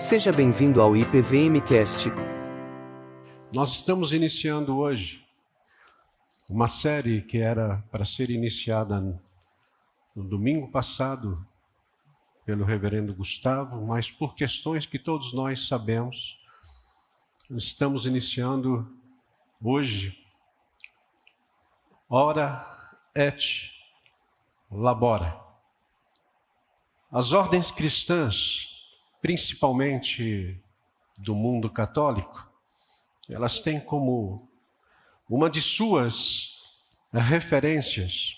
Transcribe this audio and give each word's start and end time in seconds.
Seja 0.00 0.32
bem-vindo 0.32 0.80
ao 0.80 0.96
IPVMcast. 0.96 2.08
Nós 3.52 3.72
estamos 3.72 4.14
iniciando 4.14 4.78
hoje 4.78 5.22
uma 6.48 6.68
série 6.68 7.20
que 7.20 7.36
era 7.36 7.84
para 7.90 8.06
ser 8.06 8.30
iniciada 8.30 8.98
no 10.16 10.24
domingo 10.24 10.70
passado 10.70 11.46
pelo 12.46 12.64
reverendo 12.64 13.14
Gustavo, 13.14 13.86
mas 13.86 14.10
por 14.10 14.34
questões 14.34 14.86
que 14.86 14.98
todos 14.98 15.34
nós 15.34 15.68
sabemos, 15.68 16.42
estamos 17.50 18.06
iniciando 18.06 18.90
hoje 19.62 20.16
Ora 22.08 22.66
et 23.14 23.70
labora. 24.70 25.38
As 27.12 27.32
ordens 27.32 27.70
cristãs 27.70 28.79
principalmente 29.20 30.60
do 31.18 31.34
mundo 31.34 31.68
católico, 31.70 32.50
elas 33.28 33.60
têm 33.60 33.78
como 33.78 34.48
uma 35.28 35.48
de 35.48 35.60
suas 35.60 36.56
referências 37.12 38.36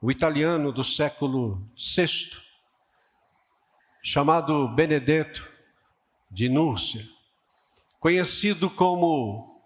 o 0.00 0.10
italiano 0.12 0.70
do 0.70 0.84
século 0.84 1.68
VI, 1.76 2.40
chamado 4.00 4.68
Benedetto 4.68 5.50
de 6.30 6.48
Núrcia, 6.48 7.04
conhecido 7.98 8.70
como 8.70 9.60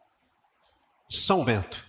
São 1.09 1.45
Bento. 1.45 1.87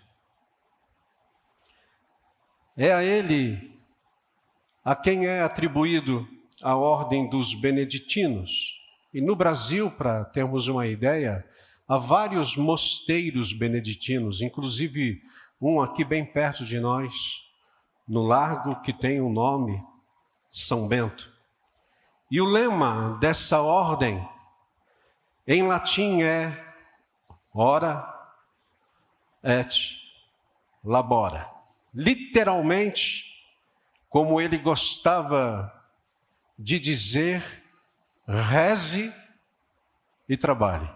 É 2.76 2.92
a 2.92 3.02
ele 3.02 3.80
a 4.84 4.94
quem 4.94 5.26
é 5.26 5.42
atribuído 5.42 6.28
a 6.64 6.76
ordem 6.76 7.30
dos 7.30 7.54
beneditinos. 7.54 8.82
E 9.14 9.20
no 9.20 9.36
Brasil, 9.36 9.92
para 9.92 10.24
termos 10.24 10.68
uma 10.68 10.88
ideia, 10.88 11.46
há 11.88 11.98
vários 11.98 12.56
mosteiros 12.56 13.52
beneditinos, 13.52 14.42
inclusive 14.42 15.22
um 15.62 15.82
aqui 15.82 16.04
bem 16.06 16.26
perto 16.26 16.66
de 16.66 16.80
nós, 16.80 17.14
no 18.08 18.24
largo 18.24 18.82
que 18.82 18.94
tem 18.94 19.20
o 19.20 19.30
nome 19.30 19.84
São 20.50 20.88
Bento. 20.88 21.32
E 22.32 22.40
o 22.42 22.46
lema 22.46 23.18
dessa 23.20 23.62
ordem 23.62 24.28
em 25.46 25.68
latim 25.68 26.22
é 26.22 26.74
ora 27.54 28.10
et 29.44 30.00
labora. 30.84 31.50
Literalmente, 31.94 33.26
como 34.10 34.40
ele 34.40 34.58
gostava 34.58 35.83
de 36.58 36.80
dizer 36.80 37.44
reze 38.28 39.14
e 40.28 40.38
trabalhe. 40.38 40.90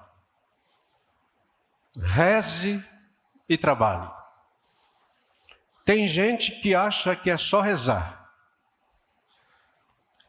Reze 1.97 2.83
e 3.49 3.58
trabalhe. 3.58 4.09
Tem 5.83 6.08
gente 6.08 6.59
que 6.59 6.75
acha 6.75 7.16
que 7.16 7.30
é 7.30 7.38
só 7.38 7.61
rezar. 7.61 8.30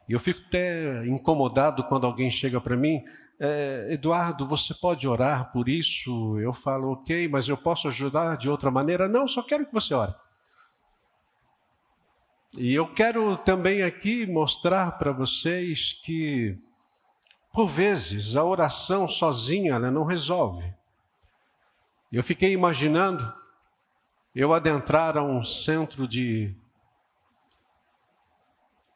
E 0.08 0.12
eu 0.12 0.20
fico 0.20 0.40
até 0.46 1.06
incomodado 1.06 1.84
quando 1.84 2.06
alguém 2.06 2.30
chega 2.30 2.60
para 2.60 2.76
mim, 2.76 3.04
é, 3.40 3.88
Eduardo, 3.90 4.46
você 4.46 4.74
pode 4.74 5.06
orar 5.06 5.52
por 5.52 5.68
isso? 5.68 6.38
Eu 6.40 6.52
falo, 6.52 6.92
ok, 6.92 7.28
mas 7.28 7.48
eu 7.48 7.56
posso 7.56 7.86
ajudar 7.88 8.36
de 8.36 8.48
outra 8.48 8.70
maneira? 8.70 9.06
Não, 9.08 9.28
só 9.28 9.42
quero 9.42 9.66
que 9.66 9.72
você 9.72 9.94
ore. 9.94 10.14
E 12.56 12.74
eu 12.74 12.92
quero 12.92 13.36
também 13.36 13.82
aqui 13.82 14.26
mostrar 14.26 14.92
para 14.92 15.12
vocês 15.12 15.92
que, 15.92 16.58
por 17.52 17.66
vezes, 17.66 18.36
a 18.36 18.44
oração 18.44 19.06
sozinha 19.06 19.78
né, 19.78 19.90
não 19.90 20.04
resolve. 20.04 20.72
Eu 22.10 22.22
fiquei 22.22 22.52
imaginando 22.52 23.30
eu 24.34 24.54
adentrar 24.54 25.18
a 25.18 25.22
um 25.22 25.44
centro 25.44 26.08
de 26.08 26.56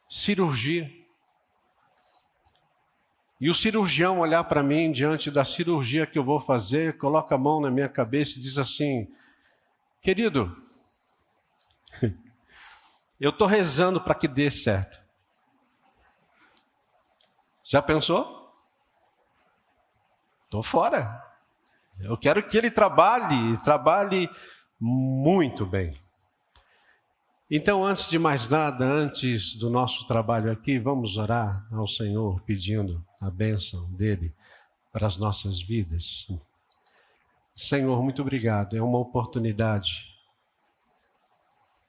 cirurgia 0.09 0.89
e 3.39 3.49
o 3.49 3.53
cirurgião 3.53 4.19
olhar 4.19 4.43
para 4.45 4.63
mim 4.63 4.91
diante 4.91 5.29
da 5.29 5.43
cirurgia 5.43 6.07
que 6.07 6.17
eu 6.17 6.23
vou 6.23 6.39
fazer, 6.39 6.97
coloca 6.97 7.35
a 7.35 7.37
mão 7.37 7.59
na 7.59 7.69
minha 7.69 7.89
cabeça 7.89 8.39
e 8.39 8.41
diz 8.41 8.57
assim: 8.57 9.07
Querido, 10.01 10.55
eu 13.23 13.29
estou 13.29 13.47
rezando 13.47 14.01
para 14.01 14.15
que 14.15 14.27
dê 14.27 14.51
certo. 14.51 15.01
Já 17.63 17.81
pensou? 17.81 18.53
Estou 20.43 20.61
fora. 20.61 21.23
Eu 22.01 22.17
quero 22.17 22.45
que 22.45 22.57
ele 22.57 22.69
trabalhe, 22.69 23.57
trabalhe 23.59 24.29
muito 24.77 25.65
bem. 25.65 25.97
Então, 27.49 27.85
antes 27.85 28.09
de 28.09 28.19
mais 28.19 28.49
nada, 28.49 28.83
antes 28.83 29.55
do 29.55 29.69
nosso 29.69 30.05
trabalho 30.05 30.51
aqui, 30.51 30.77
vamos 30.77 31.15
orar 31.15 31.65
ao 31.71 31.87
Senhor 31.87 32.41
pedindo 32.41 33.01
a 33.21 33.31
bênção 33.31 33.89
dele 33.93 34.35
para 34.91 35.07
as 35.07 35.15
nossas 35.15 35.61
vidas. 35.61 36.27
Senhor, 37.55 38.03
muito 38.03 38.21
obrigado. 38.21 38.75
É 38.75 38.81
uma 38.81 38.99
oportunidade 38.99 40.12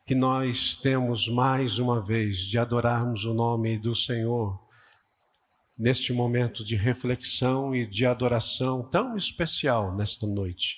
que 0.06 0.14
nós 0.14 0.76
temos 0.76 1.28
mais 1.28 1.78
uma 1.78 1.98
vez 1.98 2.36
de 2.36 2.58
adorarmos 2.58 3.24
o 3.24 3.32
nome 3.32 3.78
do 3.78 3.96
Senhor 3.96 4.60
neste 5.78 6.12
momento 6.12 6.62
de 6.62 6.76
reflexão 6.76 7.74
e 7.74 7.86
de 7.86 8.04
adoração 8.04 8.82
tão 8.82 9.16
especial 9.16 9.96
nesta 9.96 10.26
noite. 10.26 10.76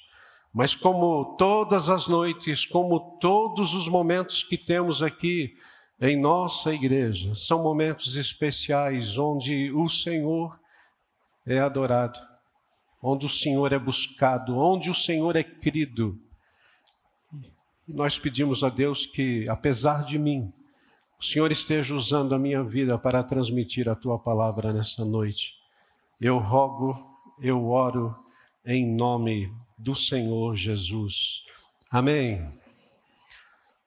Mas 0.55 0.77
como 0.77 1.37
todas 1.37 1.89
as 1.89 2.07
noites, 2.07 2.65
como 2.65 3.19
todos 3.19 3.75
os 3.75 3.89
momentos 3.89 4.45
que 4.45 4.57
temos 4.57 5.03
aqui 5.03 5.57
em 6.01 6.17
nossa 6.17 6.73
igreja, 6.73 7.35
são 7.35 7.61
momentos 7.61 8.15
especiais 8.15 9.19
onde 9.19 9.73
o 9.73 9.89
Senhor 9.89 10.57
é 11.45 11.59
adorado, 11.59 12.21
onde 13.03 13.27
o 13.27 13.31
Senhor 13.31 13.73
é 13.73 13.79
buscado, 13.79 14.57
onde 14.57 14.89
o 14.89 14.95
Senhor 14.95 15.35
é 15.35 15.43
crido 15.43 16.17
nós 17.87 18.19
pedimos 18.19 18.65
a 18.65 18.69
Deus 18.69 19.07
que, 19.07 19.49
apesar 19.49 20.05
de 20.05 20.19
mim, 20.19 20.53
o 21.19 21.25
Senhor 21.25 21.51
esteja 21.51 21.95
usando 21.95 22.35
a 22.35 22.39
minha 22.39 22.63
vida 22.63 22.99
para 22.99 23.23
transmitir 23.23 23.89
a 23.89 23.95
tua 23.95 24.19
palavra 24.19 24.73
nesta 24.73 25.05
noite. 25.05 25.55
Eu 26.21 26.39
rogo, 26.39 26.99
eu 27.41 27.69
oro 27.69 28.15
em 28.65 28.85
nome 28.85 29.53
do 29.79 29.95
Senhor 29.95 30.57
Jesus. 30.57 31.43
Amém. 31.91 32.51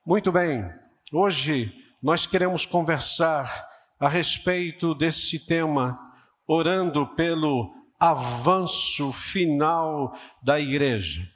Muito 0.04 0.32
bem, 0.32 0.64
hoje 1.12 1.72
nós 2.02 2.24
queremos 2.24 2.64
conversar 2.64 3.68
a 3.98 4.08
respeito 4.08 4.94
desse 4.94 5.38
tema, 5.38 5.98
orando 6.46 7.06
pelo 7.08 7.70
avanço 7.98 9.12
final 9.12 10.16
da 10.42 10.58
igreja. 10.58 11.29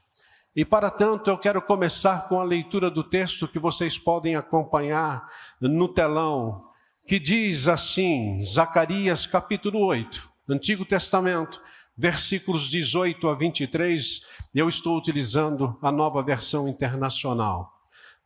E 0.57 0.65
para 0.65 0.89
tanto, 0.89 1.31
eu 1.31 1.37
quero 1.37 1.61
começar 1.61 2.29
com 2.29 2.39
a 2.39 2.45
leitura 2.45 2.89
do 2.89 3.03
texto 3.03 3.49
que 3.49 3.59
vocês 3.59 3.99
podem 3.99 4.37
acompanhar 4.37 5.29
no 5.61 5.89
telão, 5.89 6.67
que 7.09 7.19
diz 7.19 7.67
assim, 7.67 8.41
Zacarias 8.45 9.27
capítulo 9.27 9.81
8, 9.81 10.31
Antigo 10.49 10.85
Testamento, 10.85 11.61
versículos 11.99 12.69
18 12.69 13.29
a 13.29 13.35
23. 13.35 14.21
Eu 14.55 14.69
estou 14.69 14.97
utilizando 14.97 15.77
a 15.83 15.91
nova 15.91 16.23
versão 16.23 16.69
internacional. 16.69 17.73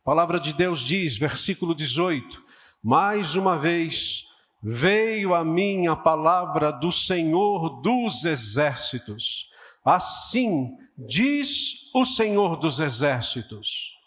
A 0.03 0.05
palavra 0.05 0.39
de 0.39 0.53
Deus 0.53 0.81
diz, 0.81 1.17
versículo 1.17 1.73
18: 1.73 2.43
Mais 2.83 3.35
uma 3.35 3.57
vez 3.57 4.21
veio 4.61 5.33
a 5.33 5.43
mim 5.43 5.87
a 5.87 5.95
palavra 5.95 6.71
do 6.71 6.91
Senhor 6.91 7.81
dos 7.81 8.23
exércitos. 8.23 9.49
Assim 9.83 10.77
diz 11.07 11.89
o 11.93 12.05
Senhor 12.05 12.57
dos 12.57 12.79
Exércitos: 12.79 13.97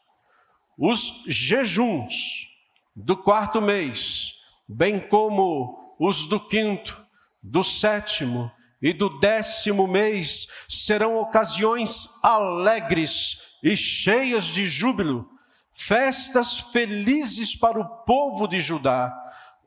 os 0.77 1.23
jejuns 1.27 2.49
do 2.95 3.17
quarto 3.17 3.61
mês, 3.61 4.35
bem 4.69 5.01
como 5.01 5.97
os 5.99 6.27
do 6.27 6.39
quinto, 6.39 7.03
do 7.43 7.65
sétimo 7.65 8.51
e 8.81 8.93
do 8.93 9.09
décimo 9.21 9.87
mês, 9.87 10.49
serão 10.69 11.19
ocasiões 11.19 12.09
alegres 12.23 13.39
e 13.63 13.77
cheias 13.77 14.47
de 14.47 14.67
júbilo, 14.67 15.29
festas 15.73 16.59
felizes 16.59 17.57
para 17.57 17.81
o 17.81 17.89
povo 18.05 18.47
de 18.47 18.61
Judá. 18.61 19.17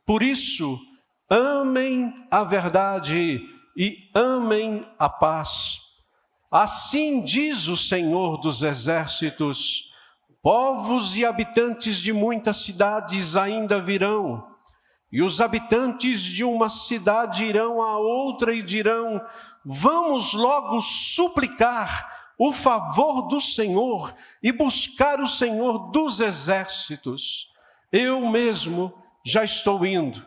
Por 0.06 0.22
isso, 0.22 0.80
amem 1.30 2.14
a 2.30 2.44
verdade 2.44 3.42
e 3.76 4.10
amem 4.14 4.86
a 5.00 5.10
paz 5.10 5.85
Assim 6.58 7.20
diz 7.20 7.68
o 7.68 7.76
Senhor 7.76 8.38
dos 8.38 8.64
Exércitos: 8.64 9.92
povos 10.42 11.18
e 11.18 11.26
habitantes 11.26 11.98
de 11.98 12.14
muitas 12.14 12.64
cidades 12.64 13.36
ainda 13.36 13.82
virão, 13.82 14.48
e 15.12 15.22
os 15.22 15.42
habitantes 15.42 16.22
de 16.22 16.46
uma 16.46 16.70
cidade 16.70 17.44
irão 17.44 17.82
a 17.82 17.98
outra 17.98 18.54
e 18.54 18.64
dirão: 18.64 19.20
Vamos 19.66 20.34
logo 20.34 20.80
suplicar 20.80 22.32
o 22.40 22.54
favor 22.54 23.24
do 23.24 23.42
Senhor 23.42 24.16
e 24.42 24.50
buscar 24.54 25.20
o 25.20 25.28
Senhor 25.28 25.92
dos 25.92 26.22
exércitos. 26.22 27.50
Eu 27.92 28.30
mesmo 28.30 28.94
já 29.26 29.44
estou 29.44 29.86
indo. 29.86 30.26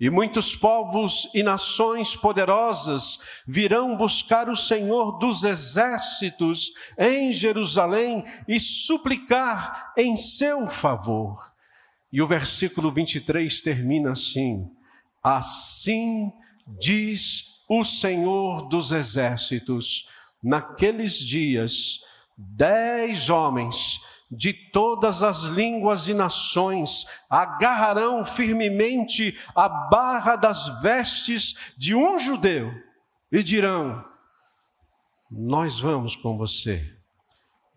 E 0.00 0.08
muitos 0.10 0.54
povos 0.54 1.28
e 1.34 1.42
nações 1.42 2.14
poderosas 2.14 3.18
virão 3.44 3.96
buscar 3.96 4.48
o 4.48 4.54
Senhor 4.54 5.18
dos 5.18 5.42
exércitos 5.42 6.70
em 6.96 7.32
Jerusalém 7.32 8.24
e 8.46 8.60
suplicar 8.60 9.92
em 9.96 10.16
seu 10.16 10.68
favor. 10.68 11.52
E 12.12 12.22
o 12.22 12.28
versículo 12.28 12.92
23 12.92 13.60
termina 13.60 14.12
assim: 14.12 14.70
Assim 15.22 16.32
diz 16.78 17.44
o 17.68 17.82
Senhor 17.84 18.68
dos 18.68 18.92
exércitos, 18.92 20.06
naqueles 20.40 21.18
dias, 21.18 22.00
dez 22.36 23.28
homens 23.28 24.00
de 24.30 24.52
todas 24.52 25.22
as 25.22 25.42
línguas 25.42 26.06
e 26.08 26.14
nações 26.14 27.06
agarrarão 27.30 28.24
firmemente 28.24 29.38
a 29.54 29.68
barra 29.68 30.36
das 30.36 30.80
vestes 30.82 31.72
de 31.76 31.94
um 31.94 32.18
judeu 32.18 32.72
e 33.32 33.42
dirão: 33.42 34.04
Nós 35.30 35.80
vamos 35.80 36.14
com 36.14 36.36
você, 36.36 36.96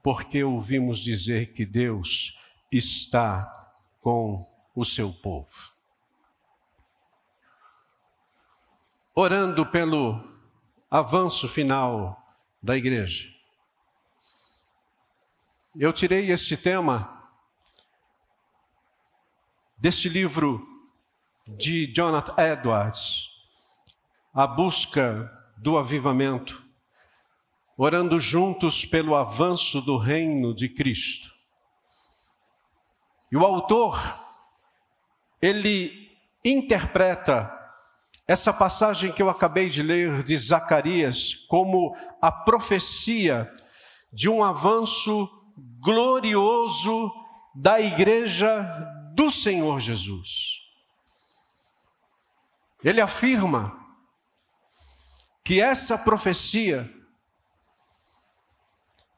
porque 0.04 0.44
ouvimos 0.44 1.00
dizer 1.00 1.54
que 1.54 1.66
Deus 1.66 2.38
está 2.72 3.50
com 4.00 4.46
o 4.76 4.84
seu 4.84 5.14
povo. 5.14 5.72
Orando 9.14 9.66
pelo 9.66 10.22
avanço 10.90 11.48
final 11.48 12.18
da 12.62 12.78
igreja. 12.78 13.30
Eu 15.80 15.94
tirei 15.94 16.30
este 16.30 16.58
tema 16.58 17.32
deste 19.78 20.10
livro 20.10 20.68
de 21.48 21.88
Jonathan 21.94 22.36
Edwards, 22.38 23.30
A 24.34 24.46
Busca 24.46 25.32
do 25.56 25.78
Avivamento, 25.78 26.62
orando 27.78 28.20
juntos 28.20 28.84
pelo 28.84 29.16
avanço 29.16 29.80
do 29.80 29.96
reino 29.96 30.54
de 30.54 30.68
Cristo. 30.68 31.32
E 33.32 33.38
o 33.38 33.46
autor, 33.46 33.98
ele 35.42 36.12
interpreta 36.44 37.50
essa 38.28 38.52
passagem 38.52 39.10
que 39.14 39.22
eu 39.22 39.30
acabei 39.30 39.70
de 39.70 39.82
ler 39.82 40.22
de 40.22 40.38
Zacarias 40.38 41.34
como 41.48 41.96
a 42.22 42.30
profecia 42.30 43.50
de 44.12 44.28
um 44.28 44.44
avanço 44.44 45.38
glorioso 45.82 47.12
da 47.56 47.82
igreja 47.82 48.64
do 49.14 49.32
Senhor 49.32 49.80
Jesus. 49.80 50.60
Ele 52.84 53.02
afirma 53.02 53.78
que 55.44 55.60
essa 55.60 55.98
profecia, 55.98 56.90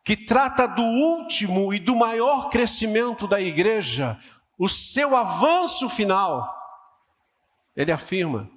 que 0.04 0.18
trata 0.18 0.68
do 0.68 0.82
último 0.82 1.74
e 1.74 1.80
do 1.80 1.96
maior 1.96 2.50
crescimento 2.50 3.28
da 3.28 3.40
igreja, 3.40 4.20
o 4.58 4.68
seu 4.68 5.16
avanço 5.16 5.90
final, 5.90 6.50
ele 7.76 7.92
afirma 7.92 8.50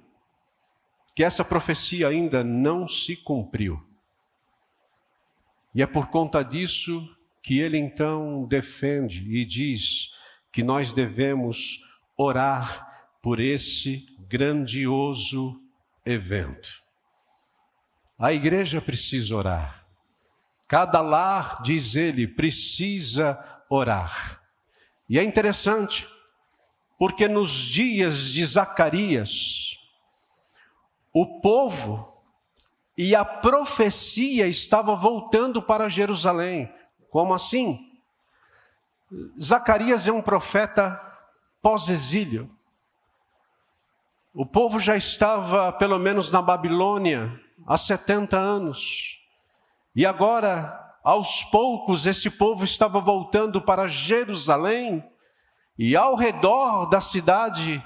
que 1.15 1.23
essa 1.23 1.43
profecia 1.43 2.07
ainda 2.07 2.43
não 2.43 2.87
se 2.87 3.15
cumpriu. 3.15 3.83
E 5.73 5.81
é 5.81 5.87
por 5.87 6.07
conta 6.07 6.43
disso 6.43 7.16
que 7.47 7.61
ele 7.61 7.77
então 7.77 8.43
defende 8.43 9.25
e 9.33 9.45
diz 9.45 10.09
que 10.51 10.61
nós 10.61 10.91
devemos 10.91 11.81
orar 12.17 13.07
por 13.21 13.39
esse 13.39 14.05
grandioso 14.27 15.57
evento. 16.05 16.83
A 18.19 18.33
igreja 18.33 18.81
precisa 18.81 19.33
orar. 19.33 19.87
Cada 20.67 20.99
lar, 20.99 21.61
diz 21.61 21.95
ele, 21.95 22.27
precisa 22.27 23.39
orar. 23.69 24.43
E 25.07 25.17
é 25.17 25.23
interessante, 25.23 26.05
porque 26.99 27.29
nos 27.29 27.51
dias 27.51 28.25
de 28.25 28.45
Zacarias, 28.45 29.79
o 31.13 31.39
povo 31.39 32.13
e 32.97 33.15
a 33.15 33.23
profecia 33.23 34.47
estava 34.47 34.93
voltando 34.97 35.61
para 35.61 35.87
Jerusalém. 35.87 36.69
Como 37.17 37.33
assim? 37.33 37.79
Zacarias 39.41 40.07
é 40.07 40.11
um 40.11 40.21
profeta 40.21 41.01
pós-exílio. 41.63 42.47
O 44.35 44.45
povo 44.45 44.79
já 44.79 44.95
estava, 44.95 45.73
pelo 45.73 45.97
menos 45.97 46.31
na 46.31 46.43
Babilônia, 46.43 47.41
há 47.65 47.75
70 47.75 48.37
anos. 48.37 49.17
E 49.95 50.05
agora, 50.05 50.95
aos 51.03 51.43
poucos, 51.45 52.05
esse 52.05 52.29
povo 52.29 52.63
estava 52.63 52.99
voltando 52.99 53.59
para 53.59 53.87
Jerusalém, 53.87 55.03
e 55.75 55.95
ao 55.95 56.13
redor 56.13 56.85
da 56.85 57.01
cidade 57.01 57.83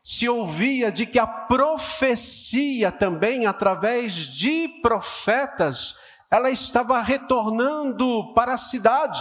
se 0.00 0.28
ouvia 0.28 0.92
de 0.92 1.06
que 1.06 1.18
a 1.18 1.26
profecia 1.26 2.92
também, 2.92 3.46
através 3.46 4.12
de 4.14 4.68
profetas, 4.80 5.96
ela 6.34 6.50
estava 6.50 7.00
retornando 7.00 8.34
para 8.34 8.54
a 8.54 8.58
cidade. 8.58 9.20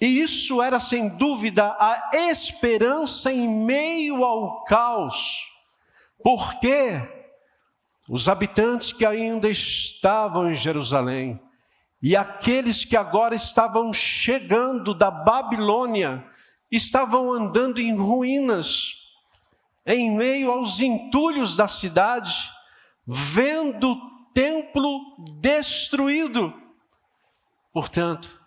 E 0.00 0.20
isso 0.20 0.60
era 0.60 0.80
sem 0.80 1.08
dúvida 1.08 1.64
a 1.78 2.10
esperança 2.12 3.32
em 3.32 3.48
meio 3.48 4.24
ao 4.24 4.64
caos, 4.64 5.46
porque 6.20 7.00
os 8.08 8.28
habitantes 8.28 8.92
que 8.92 9.06
ainda 9.06 9.48
estavam 9.48 10.50
em 10.50 10.54
Jerusalém 10.54 11.40
e 12.02 12.16
aqueles 12.16 12.84
que 12.84 12.96
agora 12.96 13.36
estavam 13.36 13.92
chegando 13.92 14.92
da 14.92 15.12
Babilônia 15.12 16.26
estavam 16.72 17.32
andando 17.32 17.80
em 17.80 17.94
ruínas, 17.94 18.94
em 19.86 20.10
meio 20.10 20.50
aos 20.50 20.80
entulhos 20.80 21.54
da 21.54 21.68
cidade, 21.68 22.50
vendo 23.06 24.15
templo 24.36 25.16
destruído. 25.40 26.52
Portanto, 27.72 28.38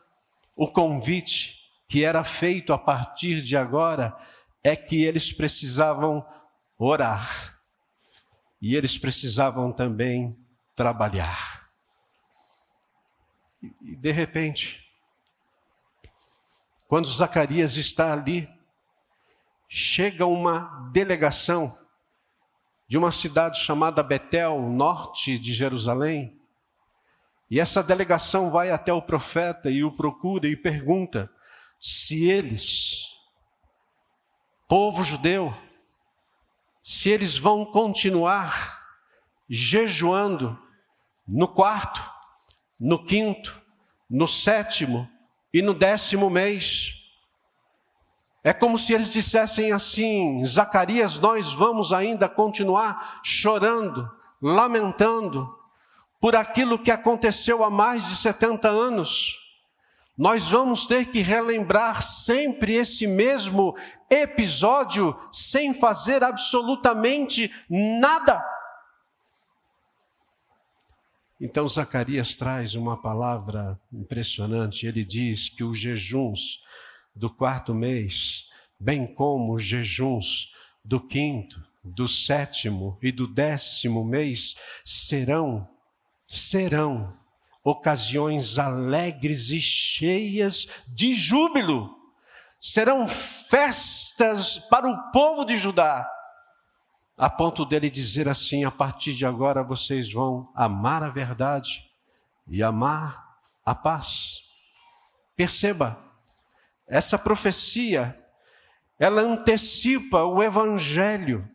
o 0.55 0.71
convite 0.71 1.55
que 1.87 2.05
era 2.05 2.23
feito 2.23 2.71
a 2.71 2.77
partir 2.77 3.41
de 3.41 3.57
agora 3.57 4.15
é 4.63 4.75
que 4.75 5.03
eles 5.03 5.33
precisavam 5.33 6.23
orar 6.77 7.59
e 8.61 8.75
eles 8.75 8.99
precisavam 8.99 9.71
também 9.71 10.37
trabalhar. 10.75 11.67
E 13.81 13.95
de 13.95 14.11
repente, 14.11 14.87
quando 16.87 17.07
Zacarias 17.07 17.77
está 17.77 18.13
ali, 18.13 18.47
chega 19.67 20.27
uma 20.27 20.87
delegação 20.93 21.78
de 22.89 22.97
uma 22.97 23.11
cidade 23.11 23.59
chamada 23.59 24.01
Betel, 24.01 24.59
norte 24.61 25.37
de 25.37 25.53
Jerusalém. 25.53 26.35
E 27.47 27.59
essa 27.59 27.83
delegação 27.83 28.49
vai 28.49 28.71
até 28.71 28.91
o 28.91 28.99
profeta 28.99 29.69
e 29.69 29.83
o 29.83 29.91
procura 29.91 30.47
e 30.47 30.57
pergunta 30.57 31.31
se 31.79 32.27
eles, 32.27 33.07
povo 34.67 35.03
judeu, 35.03 35.55
se 36.83 37.11
eles 37.11 37.37
vão 37.37 37.63
continuar 37.63 38.83
jejuando 39.47 40.57
no 41.27 41.47
quarto, 41.47 42.03
no 42.79 43.05
quinto, 43.05 43.61
no 44.09 44.27
sétimo 44.27 45.07
e 45.53 45.61
no 45.61 45.75
décimo 45.75 46.27
mês. 46.27 46.98
É 48.43 48.53
como 48.53 48.77
se 48.77 48.93
eles 48.93 49.09
dissessem 49.09 49.71
assim: 49.71 50.45
Zacarias, 50.45 51.19
nós 51.19 51.53
vamos 51.53 51.91
ainda 51.91 52.29
continuar 52.29 53.19
chorando, 53.23 54.09
lamentando 54.41 55.53
por 56.19 56.35
aquilo 56.35 56.79
que 56.79 56.91
aconteceu 56.91 57.63
há 57.63 57.69
mais 57.69 58.07
de 58.07 58.15
70 58.15 58.69
anos. 58.69 59.37
Nós 60.17 60.49
vamos 60.49 60.85
ter 60.85 61.05
que 61.11 61.21
relembrar 61.21 62.01
sempre 62.01 62.75
esse 62.75 63.07
mesmo 63.07 63.73
episódio 64.09 65.17
sem 65.31 65.73
fazer 65.73 66.23
absolutamente 66.23 67.49
nada. 67.69 68.43
Então 71.39 71.69
Zacarias 71.69 72.33
traz 72.33 72.75
uma 72.75 73.01
palavra 73.01 73.79
impressionante. 73.93 74.85
Ele 74.85 75.05
diz 75.05 75.47
que 75.47 75.63
os 75.63 75.77
jejuns 75.79 76.59
do 77.15 77.29
quarto 77.29 77.73
mês, 77.73 78.45
bem 78.79 79.05
como 79.05 79.55
os 79.55 79.63
jejuns 79.63 80.51
do 80.83 80.99
quinto, 80.99 81.61
do 81.83 82.07
sétimo 82.07 82.97
e 83.01 83.11
do 83.11 83.27
décimo 83.27 84.03
mês 84.03 84.55
serão, 84.85 85.67
serão 86.27 87.13
ocasiões 87.63 88.57
alegres 88.57 89.49
e 89.49 89.59
cheias 89.59 90.67
de 90.87 91.13
júbilo. 91.13 91.97
Serão 92.61 93.07
festas 93.07 94.57
para 94.57 94.89
o 94.89 95.11
povo 95.11 95.45
de 95.45 95.55
Judá, 95.55 96.09
a 97.17 97.29
ponto 97.29 97.65
dele 97.65 97.89
dizer 97.89 98.27
assim: 98.27 98.65
a 98.65 98.71
partir 98.71 99.13
de 99.13 99.25
agora 99.25 99.63
vocês 99.63 100.11
vão 100.11 100.51
amar 100.53 101.01
a 101.01 101.09
verdade 101.09 101.83
e 102.47 102.61
amar 102.61 103.23
a 103.65 103.73
paz. 103.73 104.41
Perceba, 105.37 105.97
essa 106.89 107.17
profecia, 107.17 108.17
ela 108.97 109.21
antecipa 109.21 110.23
o 110.23 110.41
evangelho 110.43 111.49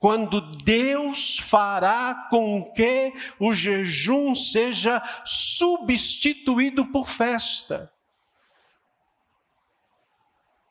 quando 0.00 0.40
Deus 0.62 1.38
fará 1.38 2.26
com 2.28 2.70
que 2.72 3.12
o 3.38 3.54
jejum 3.54 4.34
seja 4.34 5.02
substituído 5.24 6.86
por 6.86 7.06
festa. 7.06 7.90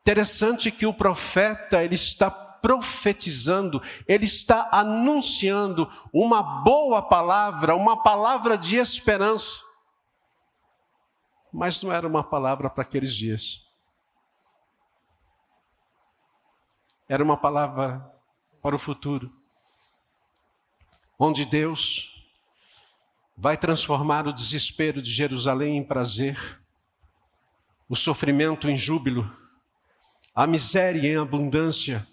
Interessante 0.01 0.69
que 0.69 0.85
o 0.85 0.93
profeta 0.93 1.83
ele 1.83 1.95
está 1.95 2.29
profetizando, 2.29 3.81
ele 4.07 4.25
está 4.25 4.69
anunciando 4.71 5.91
uma 6.13 6.43
boa 6.63 7.01
palavra, 7.01 7.75
uma 7.75 8.03
palavra 8.03 8.57
de 8.57 8.77
esperança. 8.77 9.61
Mas 11.51 11.81
não 11.81 11.91
era 11.91 12.07
uma 12.07 12.23
palavra 12.23 12.69
para 12.69 12.83
aqueles 12.83 13.15
dias. 13.15 13.63
Era 17.13 17.23
uma 17.23 17.37
palavra 17.37 18.03
para 18.59 18.75
o 18.75 18.79
futuro, 18.79 19.31
onde 21.19 21.45
Deus 21.45 22.11
vai 23.37 23.55
transformar 23.55 24.25
o 24.25 24.33
desespero 24.33 24.99
de 24.99 25.11
Jerusalém 25.11 25.77
em 25.77 25.83
prazer, 25.83 26.59
o 27.87 27.95
sofrimento 27.95 28.67
em 28.67 28.75
júbilo, 28.75 29.31
a 30.33 30.47
miséria 30.47 31.07
em 31.07 31.15
abundância, 31.15 32.03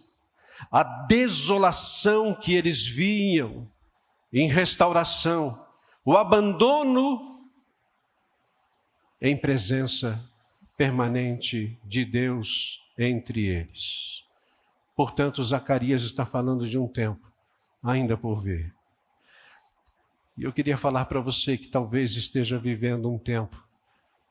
a 0.70 0.82
desolação 0.82 2.34
que 2.34 2.54
eles 2.54 2.86
viam 2.86 3.72
em 4.30 4.50
restauração, 4.50 5.66
o 6.04 6.14
abandono 6.14 7.48
em 9.18 9.34
presença 9.34 10.22
permanente 10.76 11.80
de 11.86 12.04
Deus 12.04 12.82
entre 12.98 13.46
eles. 13.46 14.28
Portanto, 15.00 15.42
Zacarias 15.42 16.02
está 16.02 16.26
falando 16.26 16.68
de 16.68 16.76
um 16.76 16.86
tempo 16.86 17.32
ainda 17.82 18.18
por 18.18 18.42
vir. 18.42 18.74
E 20.36 20.42
eu 20.42 20.52
queria 20.52 20.76
falar 20.76 21.06
para 21.06 21.22
você 21.22 21.56
que 21.56 21.68
talvez 21.68 22.16
esteja 22.16 22.58
vivendo 22.58 23.10
um 23.10 23.18
tempo 23.18 23.66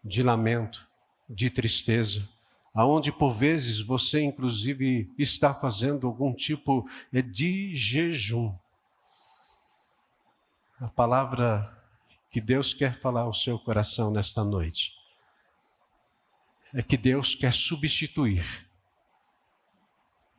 de 0.03 0.21
lamento, 0.21 0.87
de 1.27 1.49
tristeza, 1.49 2.29
aonde 2.71 3.11
por 3.11 3.31
vezes 3.31 3.79
você 3.79 4.21
inclusive 4.21 5.11
está 5.17 5.55
fazendo 5.55 6.05
algum 6.05 6.35
tipo 6.35 6.87
de 7.11 7.73
jejum. 7.73 8.53
A 10.79 10.89
palavra 10.89 11.75
que 12.29 12.39
Deus 12.39 12.75
quer 12.75 12.95
falar 12.99 13.21
ao 13.21 13.33
seu 13.33 13.57
coração 13.57 14.11
nesta 14.11 14.43
noite 14.43 14.93
é 16.71 16.83
que 16.83 16.95
Deus 16.95 17.33
quer 17.33 17.53
substituir 17.53 18.68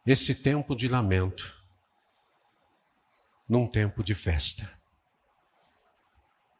esse 0.07 0.35
tempo 0.35 0.75
de 0.75 0.89
lamento 0.89 1.59
num 3.49 3.67
tempo 3.67 4.05
de 4.05 4.15
festa. 4.15 4.79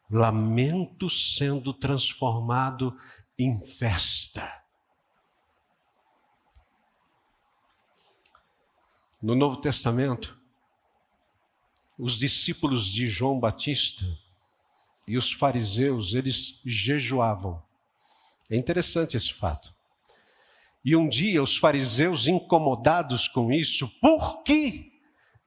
Lamento 0.09 1.09
sendo 1.09 1.73
transformado 1.73 2.97
em 3.39 3.65
festa. 3.65 4.61
No 9.21 9.35
Novo 9.35 9.57
Testamento, 9.57 10.37
os 11.97 12.17
discípulos 12.17 12.85
de 12.85 13.07
João 13.07 13.39
Batista 13.39 14.05
e 15.07 15.17
os 15.17 15.31
fariseus, 15.31 16.13
eles 16.13 16.59
jejuavam. 16.65 17.63
É 18.49 18.57
interessante 18.57 19.15
esse 19.15 19.33
fato. 19.33 19.73
E 20.83 20.95
um 20.95 21.07
dia 21.07 21.43
os 21.43 21.57
fariseus, 21.57 22.27
incomodados 22.27 23.27
com 23.27 23.51
isso, 23.51 23.87
por 24.01 24.41
que 24.43 24.91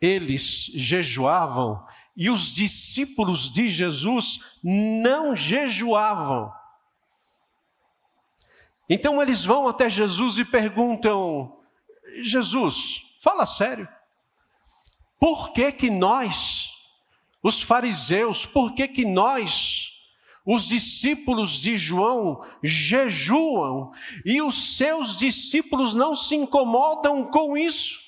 eles 0.01 0.71
jejuavam 0.75 1.85
e 2.17 2.31
os 2.31 2.53
discípulos 2.53 3.51
de 3.51 3.67
Jesus 3.67 4.39
não 4.63 5.35
jejuavam? 5.35 6.53
Então 8.89 9.21
eles 9.21 9.45
vão 9.45 9.67
até 9.67 9.91
Jesus 9.91 10.39
e 10.39 10.45
perguntam: 10.45 11.59
Jesus, 12.23 13.03
fala 13.21 13.47
sério, 13.47 13.89
por 15.19 15.53
que 15.53 15.73
que 15.73 15.91
nós, 15.91 16.71
os 17.43 17.61
fariseus, 17.61 18.47
por 18.47 18.73
que 18.75 18.87
que 18.87 19.05
nós 19.05 19.94
os 20.45 20.67
discípulos 20.67 21.53
de 21.53 21.77
João 21.77 22.45
jejuam 22.63 23.91
e 24.25 24.43
os 24.43 24.77
seus 24.77 25.17
discípulos 25.17 25.95
não 25.95 26.15
se 26.15 26.35
incomodam 26.35 27.25
com 27.31 27.57
isso. 27.57 27.99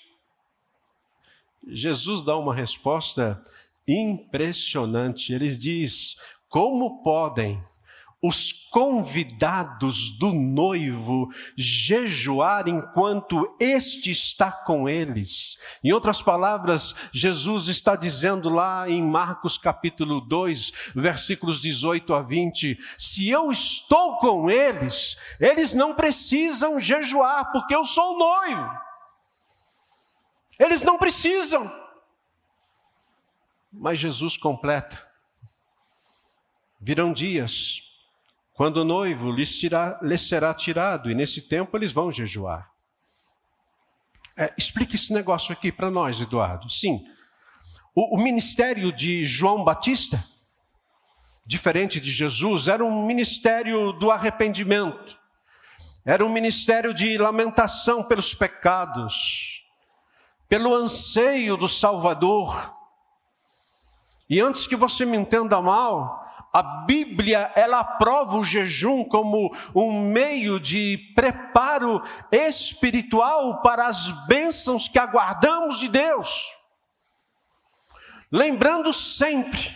Jesus 1.67 2.23
dá 2.23 2.37
uma 2.37 2.55
resposta 2.55 3.43
impressionante. 3.89 5.33
Ele 5.33 5.49
diz: 5.49 6.17
Como 6.49 7.03
podem 7.03 7.63
os 8.27 8.53
convidados 8.71 10.11
do 10.19 10.33
noivo 10.33 11.31
jejuar 11.57 12.69
enquanto 12.69 13.57
este 13.61 14.11
está 14.11 14.51
com 14.51 14.89
eles. 14.89 15.57
Em 15.83 15.93
outras 15.93 16.21
palavras, 16.21 16.95
Jesus 17.13 17.69
está 17.69 17.95
dizendo 17.95 18.49
lá 18.49 18.91
em 18.91 19.03
Marcos 19.03 19.57
capítulo 19.57 20.21
2, 20.21 20.73
versículos 20.95 21.61
18 21.61 22.13
a 22.13 22.23
20: 22.23 22.79
se 22.99 23.31
eu 23.31 23.51
estou 23.51 24.19
com 24.19 24.51
eles, 24.51 25.17
eles 25.39 25.73
não 25.73 25.95
precisam 25.95 26.79
jejuar, 26.81 27.53
porque 27.53 27.75
eu 27.75 27.85
sou 27.85 28.15
o 28.15 28.19
noivo. 28.19 28.87
Eles 30.59 30.83
não 30.83 30.99
precisam. 30.99 31.71
Mas 33.73 33.99
Jesus 33.99 34.37
completa. 34.37 35.07
Virão 36.81 37.13
dias 37.13 37.86
quando 38.57 38.79
o 38.79 38.85
noivo 38.85 39.31
lhes, 39.31 39.61
lhes 40.01 40.23
será 40.27 40.55
tirado, 40.55 41.11
e 41.11 41.15
nesse 41.15 41.43
tempo 41.43 41.77
eles 41.77 41.93
vão 41.93 42.11
jejuar. 42.11 42.73
É, 44.35 44.53
explique 44.57 44.97
esse 44.97 45.13
negócio 45.13 45.53
aqui 45.53 45.71
para 45.71 45.91
nós, 45.91 46.23
Eduardo. 46.23 46.71
Sim, 46.71 47.07
o, 47.95 48.17
o 48.17 48.19
ministério 48.19 48.91
de 48.91 49.27
João 49.27 49.63
Batista, 49.63 50.25
diferente 51.45 52.01
de 52.01 52.11
Jesus, 52.11 52.67
era 52.67 52.83
um 52.83 53.05
ministério 53.05 53.93
do 53.93 54.11
arrependimento, 54.11 55.19
era 56.03 56.25
um 56.25 56.31
ministério 56.31 56.95
de 56.95 57.19
lamentação 57.19 58.03
pelos 58.03 58.33
pecados, 58.33 59.67
pelo 60.49 60.75
anseio 60.75 61.59
do 61.59 61.69
Salvador. 61.69 62.75
E 64.31 64.41
antes 64.41 64.67
que 64.67 64.77
você 64.77 65.05
me 65.05 65.17
entenda 65.19 65.61
mal, 65.61 66.26
a 66.57 66.63
Bíblia, 66.63 67.53
ela 67.55 67.81
aprova 67.81 68.39
o 68.39 68.45
jejum 68.45 69.05
como 69.05 69.55
um 69.75 70.11
meio 70.11 70.59
de 70.59 70.97
preparo 71.15 72.01
espiritual 72.33 73.61
para 73.61 73.87
as 73.87 74.11
bênçãos 74.27 74.89
que 74.89 74.99
aguardamos 74.99 75.79
de 75.79 75.87
Deus. 75.91 76.51
Lembrando 78.33 78.91
sempre 78.91 79.71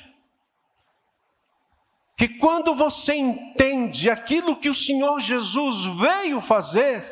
que 2.16 2.26
quando 2.26 2.74
você 2.74 3.14
entende 3.14 4.08
aquilo 4.08 4.56
que 4.56 4.70
o 4.70 4.74
Senhor 4.74 5.20
Jesus 5.20 5.84
veio 6.00 6.40
fazer, 6.40 7.04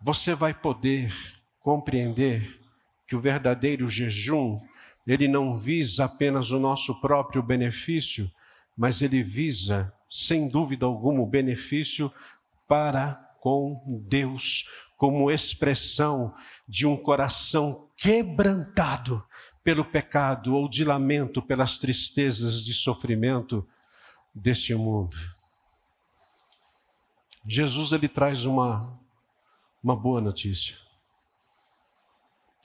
você 0.00 0.32
vai 0.32 0.54
poder 0.54 1.12
compreender 1.58 2.60
que 3.04 3.16
o 3.16 3.20
verdadeiro 3.20 3.88
jejum 3.88 4.60
ele 5.08 5.26
não 5.26 5.58
visa 5.58 6.04
apenas 6.04 6.50
o 6.50 6.60
nosso 6.60 7.00
próprio 7.00 7.42
benefício, 7.42 8.30
mas 8.76 9.00
ele 9.00 9.22
visa, 9.22 9.92
sem 10.10 10.46
dúvida 10.46 10.84
alguma, 10.84 11.22
o 11.22 11.26
benefício 11.26 12.12
para 12.68 13.14
com 13.40 13.82
Deus, 14.06 14.68
como 14.96 15.30
expressão 15.30 16.34
de 16.68 16.86
um 16.86 16.96
coração 16.96 17.88
quebrantado 17.96 19.24
pelo 19.64 19.84
pecado 19.84 20.54
ou 20.54 20.68
de 20.68 20.84
lamento 20.84 21.40
pelas 21.40 21.78
tristezas 21.78 22.62
de 22.62 22.74
sofrimento 22.74 23.66
deste 24.34 24.74
mundo. 24.74 25.16
Jesus 27.46 27.92
ele 27.92 28.08
traz 28.08 28.44
uma 28.44 28.98
uma 29.82 29.96
boa 29.96 30.20
notícia. 30.20 30.87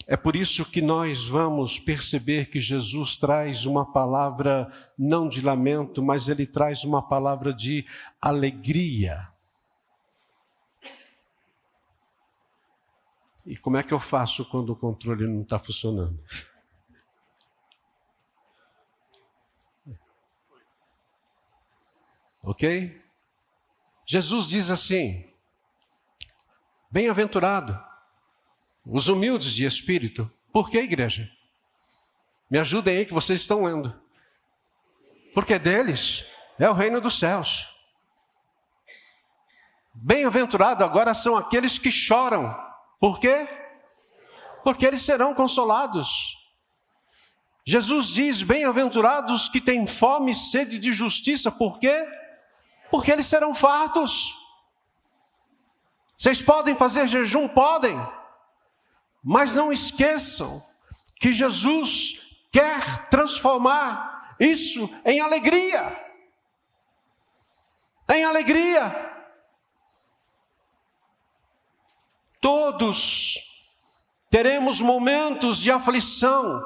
É 0.05 0.17
por 0.17 0.35
isso 0.35 0.65
que 0.65 0.81
nós 0.81 1.27
vamos 1.27 1.79
perceber 1.79 2.49
que 2.49 2.59
Jesus 2.59 3.15
traz 3.15 3.65
uma 3.65 3.89
palavra 3.89 4.71
não 4.97 5.29
de 5.29 5.39
lamento, 5.39 6.03
mas 6.03 6.27
ele 6.27 6.45
traz 6.45 6.83
uma 6.83 7.01
palavra 7.01 7.53
de 7.53 7.85
alegria. 8.21 9.29
E 13.45 13.57
como 13.57 13.77
é 13.77 13.83
que 13.83 13.93
eu 13.93 13.99
faço 13.99 14.45
quando 14.45 14.71
o 14.71 14.75
controle 14.75 15.25
não 15.25 15.41
está 15.41 15.57
funcionando? 15.57 16.21
Ok? 22.43 23.01
Jesus 24.05 24.47
diz 24.47 24.69
assim: 24.69 25.29
Bem-aventurado 26.91 27.92
os 28.85 29.07
humildes 29.07 29.51
de 29.51 29.65
espírito. 29.65 30.29
Por 30.51 30.69
que, 30.69 30.77
igreja? 30.77 31.29
Me 32.49 32.59
ajudem 32.59 32.97
aí 32.97 33.05
que 33.05 33.13
vocês 33.13 33.41
estão 33.41 33.63
lendo. 33.63 33.99
Porque 35.33 35.57
deles 35.57 36.25
é 36.59 36.69
o 36.69 36.73
reino 36.73 37.01
dos 37.01 37.17
céus. 37.17 37.67
Bem-aventurado 39.93 40.83
agora 40.83 41.13
são 41.13 41.35
aqueles 41.35 41.77
que 41.79 41.91
choram. 41.91 42.55
Por 42.99 43.19
quê? 43.19 43.47
Porque 44.63 44.85
eles 44.85 45.01
serão 45.01 45.33
consolados. 45.33 46.37
Jesus 47.65 48.07
diz: 48.07 48.43
Bem-aventurados 48.43 49.49
que 49.49 49.61
têm 49.61 49.87
fome 49.87 50.31
e 50.31 50.35
sede 50.35 50.77
de 50.77 50.91
justiça. 50.91 51.51
Por 51.51 51.79
quê? 51.79 52.05
Porque 52.91 53.11
eles 53.11 53.25
serão 53.25 53.55
fartos. 53.55 54.37
Vocês 56.17 56.41
podem 56.41 56.75
fazer 56.75 57.07
jejum? 57.07 57.47
Podem. 57.47 57.97
Mas 59.23 59.55
não 59.55 59.71
esqueçam 59.71 60.61
que 61.15 61.31
Jesus 61.31 62.19
quer 62.51 63.07
transformar 63.07 64.35
isso 64.39 64.89
em 65.05 65.21
alegria. 65.21 65.97
Em 68.09 68.25
alegria. 68.25 69.11
Todos 72.41 73.39
teremos 74.29 74.81
momentos 74.81 75.59
de 75.59 75.71
aflição, 75.71 76.61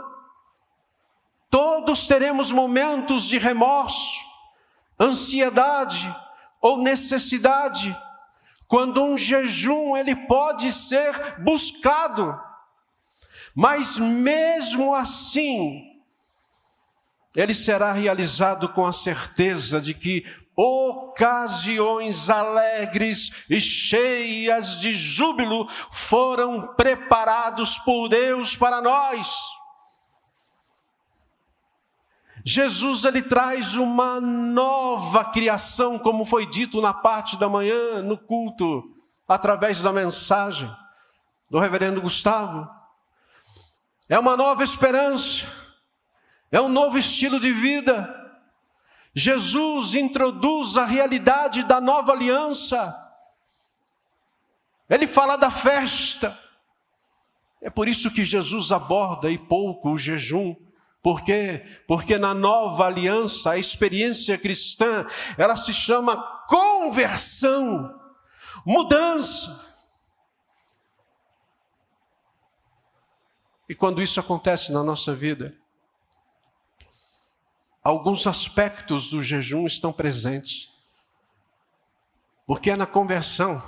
todos 1.52 2.08
teremos 2.08 2.52
momentos 2.52 3.26
de 3.26 3.38
remorso, 3.38 4.20
ansiedade 5.00 6.14
ou 6.60 6.80
necessidade, 6.80 7.96
quando 8.68 9.04
um 9.04 9.16
jejum 9.16 9.96
ele 9.96 10.16
pode 10.16 10.72
ser 10.72 11.40
buscado. 11.42 12.47
Mas 13.60 13.98
mesmo 13.98 14.94
assim, 14.94 15.82
ele 17.36 17.56
será 17.56 17.92
realizado 17.92 18.70
com 18.70 18.86
a 18.86 18.94
certeza 18.94 19.82
de 19.82 19.96
que 19.96 20.24
ocasiões 20.56 22.30
alegres 22.30 23.32
e 23.50 23.60
cheias 23.60 24.80
de 24.80 24.94
júbilo 24.94 25.68
foram 25.92 26.76
preparados 26.76 27.80
por 27.80 28.10
Deus 28.10 28.56
para 28.56 28.80
nós. 28.80 29.36
Jesus 32.46 33.06
ele 33.06 33.24
traz 33.24 33.74
uma 33.74 34.22
nova 34.22 35.26
criação, 35.32 35.98
como 35.98 36.26
foi 36.26 36.46
dito 36.46 36.80
na 36.80 36.94
parte 36.94 37.36
da 37.36 37.50
manhã 37.50 38.04
no 38.04 38.20
culto, 38.20 38.84
através 39.28 39.82
da 39.82 39.92
mensagem 39.92 40.72
do 41.50 41.58
reverendo 41.58 42.00
Gustavo. 42.00 42.77
É 44.10 44.18
uma 44.18 44.38
nova 44.38 44.64
esperança, 44.64 45.46
é 46.52 46.62
um 46.62 46.70
novo 46.70 46.98
estilo 46.98 47.40
de 47.40 47.52
vida. 47.52 48.14
Jesus 49.14 49.96
introduz 49.96 50.78
a 50.78 50.86
realidade 50.86 51.64
da 51.64 51.82
nova 51.82 52.14
aliança. 52.14 52.96
Ele 54.90 55.08
fala 55.08 55.36
da 55.36 55.52
festa. 55.52 56.38
É 57.62 57.70
por 57.70 57.88
isso 57.88 58.12
que 58.12 58.24
Jesus 58.24 58.72
aborda 58.72 59.30
e 59.30 59.38
pouco 59.38 59.92
o 59.92 59.98
jejum. 59.98 60.56
Por 61.02 61.22
quê? 61.22 61.66
Porque 61.88 62.18
na 62.18 62.34
nova 62.34 62.86
aliança, 62.86 63.52
a 63.52 63.58
experiência 63.58 64.38
cristã, 64.38 65.06
ela 65.38 65.56
se 65.56 65.74
chama 65.74 66.18
conversão, 66.48 67.94
mudança. 68.66 69.66
E 73.70 73.76
quando 73.76 74.02
isso 74.02 74.20
acontece 74.20 74.72
na 74.72 74.84
nossa 74.84 75.14
vida, 75.14 75.56
alguns 77.84 78.26
aspectos 78.26 79.10
do 79.10 79.22
jejum 79.22 79.66
estão 79.66 79.92
presentes. 79.92 80.70
Porque 82.46 82.72
é 82.72 82.78
na 82.78 82.86
conversão 82.86 83.62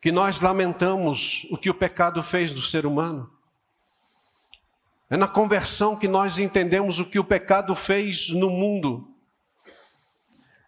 que 0.00 0.12
nós 0.12 0.40
lamentamos 0.40 1.46
o 1.50 1.56
que 1.56 1.70
o 1.70 1.74
pecado 1.74 2.22
fez 2.22 2.52
do 2.52 2.60
ser 2.60 2.84
humano. 2.84 3.32
É 5.08 5.16
na 5.16 5.28
conversão 5.28 5.96
que 5.96 6.08
nós 6.08 6.38
entendemos 6.38 6.98
o 6.98 7.06
que 7.06 7.18
o 7.18 7.24
pecado 7.24 7.74
fez 7.74 8.28
no 8.30 8.50
mundo. 8.50 9.14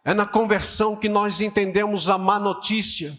É 0.04 0.14
na 0.14 0.26
conversão 0.26 0.94
que 0.94 1.08
nós 1.08 1.40
entendemos 1.40 2.08
a 2.08 2.16
má 2.16 2.38
notícia 2.38 3.18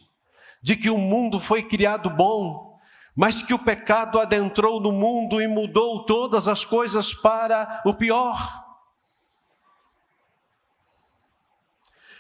de 0.62 0.76
que 0.76 0.90
o 0.90 0.98
mundo 0.98 1.40
foi 1.40 1.64
criado 1.64 2.10
bom 2.10 2.75
mas 3.16 3.42
que 3.42 3.54
o 3.54 3.60
pecado 3.60 4.20
adentrou 4.20 4.82
no 4.82 4.92
mundo 4.92 5.42
e 5.42 5.48
mudou 5.48 6.06
todas 6.06 6.48
as 6.48 6.66
coisas 6.66 7.14
para 7.14 7.82
o 7.86 7.94
pior. 7.94 8.64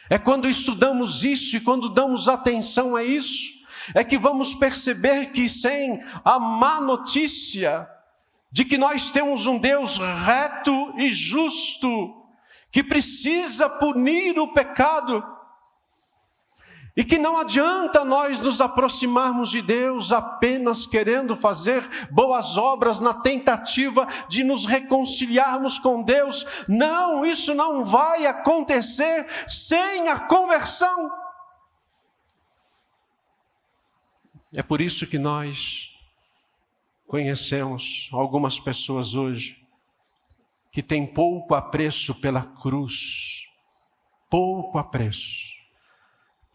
É 0.10 0.18
quando 0.18 0.48
estudamos 0.48 1.24
isso 1.24 1.58
e 1.58 1.60
quando 1.60 1.90
damos 1.90 2.30
atenção 2.30 2.96
a 2.96 3.04
isso, 3.04 3.56
é 3.94 4.04
que 4.04 4.18
vamos 4.18 4.56
perceber 4.56 5.32
que 5.32 5.50
sem 5.50 6.02
a 6.24 6.40
má 6.40 6.80
notícia 6.80 7.90
de 8.52 8.64
que 8.64 8.78
nós 8.78 9.10
temos 9.10 9.46
um 9.46 9.60
Deus 9.60 9.98
reto 9.98 10.94
e 10.98 11.10
justo, 11.10 12.24
que 12.72 12.84
precisa 12.84 13.68
punir 13.68 14.40
o 14.40 14.54
pecado, 14.54 15.24
e 16.96 17.04
que 17.04 17.18
não 17.18 17.38
adianta 17.38 18.06
nós 18.06 18.40
nos 18.40 18.62
aproximarmos 18.62 19.50
de 19.50 19.62
Deus 19.62 20.14
apenas 20.14 20.88
querendo 20.88 21.36
fazer 21.36 21.86
boas 22.10 22.58
obras 22.58 23.02
na 23.02 23.14
tentativa 23.14 24.08
de 24.30 24.46
nos 24.46 24.66
reconciliarmos 24.66 25.78
com 25.78 26.02
Deus. 26.02 26.46
Não, 26.70 27.26
isso 27.26 27.54
não 27.54 27.84
vai 27.84 28.26
acontecer 28.26 29.28
sem 29.48 30.08
a 30.08 30.20
conversão. 30.22 31.12
É 34.54 34.64
por 34.64 34.80
isso 34.80 35.06
que 35.06 35.20
nós 35.20 35.92
conhecemos 37.06 38.10
algumas 38.14 38.58
pessoas 38.58 39.16
hoje 39.16 39.62
que 40.72 40.82
têm 40.82 41.06
pouco 41.06 41.56
apreço 41.56 42.16
pela 42.16 42.42
cruz, 42.42 43.48
pouco 44.30 44.78
apreço 44.78 45.55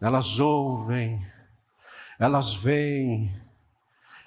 elas 0.01 0.39
ouvem, 0.39 1.23
elas 2.19 2.55
veem, 2.55 3.31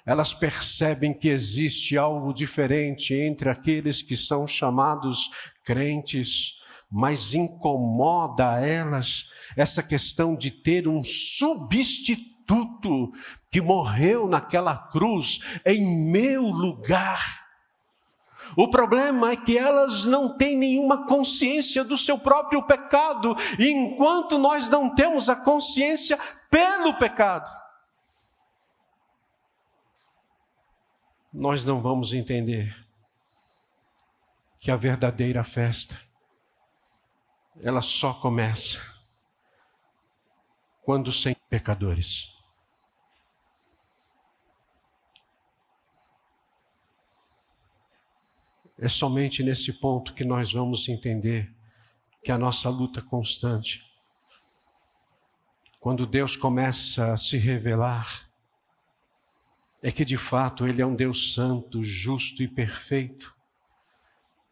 elas 0.05 0.33
percebem 0.33 1.13
que 1.13 1.27
existe 1.27 1.97
algo 1.97 2.33
diferente 2.33 3.13
entre 3.13 3.49
aqueles 3.49 4.01
que 4.01 4.15
são 4.15 4.47
chamados 4.47 5.29
crentes, 5.65 6.53
mas 6.89 7.33
incomoda 7.33 8.57
elas 8.59 9.29
essa 9.57 9.83
questão 9.83 10.33
de 10.33 10.49
ter 10.49 10.87
um 10.87 11.03
substituto 11.03 13.11
que 13.51 13.59
morreu 13.59 14.29
naquela 14.29 14.77
cruz 14.77 15.39
em 15.65 16.09
meu 16.09 16.43
lugar. 16.43 17.44
O 18.55 18.69
problema 18.69 19.31
é 19.31 19.35
que 19.35 19.57
elas 19.57 20.05
não 20.05 20.37
têm 20.37 20.57
nenhuma 20.57 21.05
consciência 21.05 21.83
do 21.83 21.97
seu 21.97 22.17
próprio 22.17 22.63
pecado, 22.63 23.35
e 23.59 23.69
enquanto 23.69 24.37
nós 24.37 24.69
não 24.69 24.93
temos 24.93 25.29
a 25.29 25.35
consciência 25.35 26.17
pelo 26.49 26.93
pecado, 26.95 27.49
nós 31.33 31.65
não 31.65 31.81
vamos 31.81 32.13
entender 32.13 32.75
que 34.59 34.71
a 34.71 34.75
verdadeira 34.75 35.43
festa 35.43 35.99
ela 37.61 37.81
só 37.81 38.13
começa 38.13 38.79
quando 40.81 41.11
sem 41.11 41.35
pecadores. 41.49 42.34
É 48.77 48.89
somente 48.89 49.41
nesse 49.41 49.71
ponto 49.71 50.13
que 50.13 50.25
nós 50.25 50.51
vamos 50.51 50.89
entender 50.89 51.53
que 52.21 52.31
a 52.31 52.37
nossa 52.37 52.69
luta 52.69 53.01
constante, 53.01 53.81
quando 55.79 56.05
Deus 56.05 56.35
começa 56.35 57.13
a 57.13 57.17
se 57.17 57.37
revelar, 57.37 58.29
é 59.81 59.91
que 59.91 60.03
de 60.03 60.17
fato 60.17 60.67
Ele 60.67 60.81
é 60.81 60.85
um 60.85 60.95
Deus 60.95 61.33
santo, 61.33 61.83
justo 61.83 62.43
e 62.43 62.47
perfeito, 62.49 63.33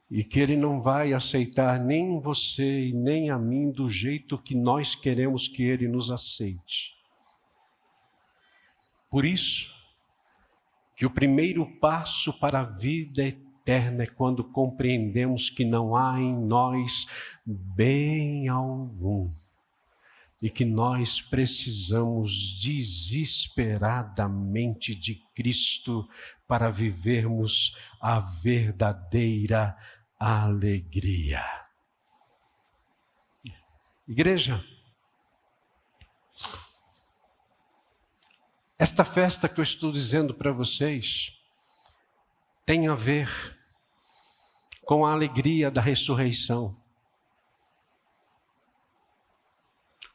e 0.09 0.23
que 0.23 0.39
Ele 0.39 0.55
não 0.55 0.81
vai 0.81 1.12
aceitar 1.12 1.79
nem 1.79 2.19
você 2.21 2.88
e 2.88 2.93
nem 2.93 3.29
a 3.29 3.38
mim 3.38 3.71
do 3.71 3.89
jeito 3.89 4.38
que 4.38 4.55
nós 4.55 4.95
queremos 4.95 5.49
que 5.49 5.63
Ele 5.63 5.88
nos 5.88 6.12
aceite. 6.12 6.95
Por 9.09 9.25
isso, 9.25 9.69
que 10.95 11.05
o 11.05 11.09
primeiro 11.09 11.65
passo 11.79 12.31
para 12.31 12.62
a 12.62 12.63
vida 12.63 13.21
eterna 13.25 13.52
é 13.65 14.06
quando 14.06 14.43
compreendemos 14.43 15.49
que 15.49 15.63
não 15.63 15.95
há 15.95 16.19
em 16.19 16.36
nós 16.36 17.08
bem 17.45 18.49
algum 18.49 19.32
e 20.41 20.49
que 20.49 20.65
nós 20.65 21.21
precisamos 21.21 22.60
desesperadamente 22.62 24.93
de 24.93 25.15
Cristo 25.34 26.06
para 26.45 26.69
vivermos 26.69 27.73
a 28.02 28.19
verdadeira 28.19 29.78
alegria. 30.19 31.41
Igreja, 34.06 34.62
esta 38.78 39.06
festa 39.06 39.47
que 39.47 39.62
eu 39.62 39.63
estou 39.63 39.93
dizendo 39.93 40.34
para 40.34 40.52
vocês 40.52 41.32
tem 42.65 42.88
a 42.88 42.95
ver 42.95 43.30
com 44.86 45.06
a 45.06 45.12
alegria 45.12 45.69
da 45.71 45.82
ressurreição. 45.82 46.84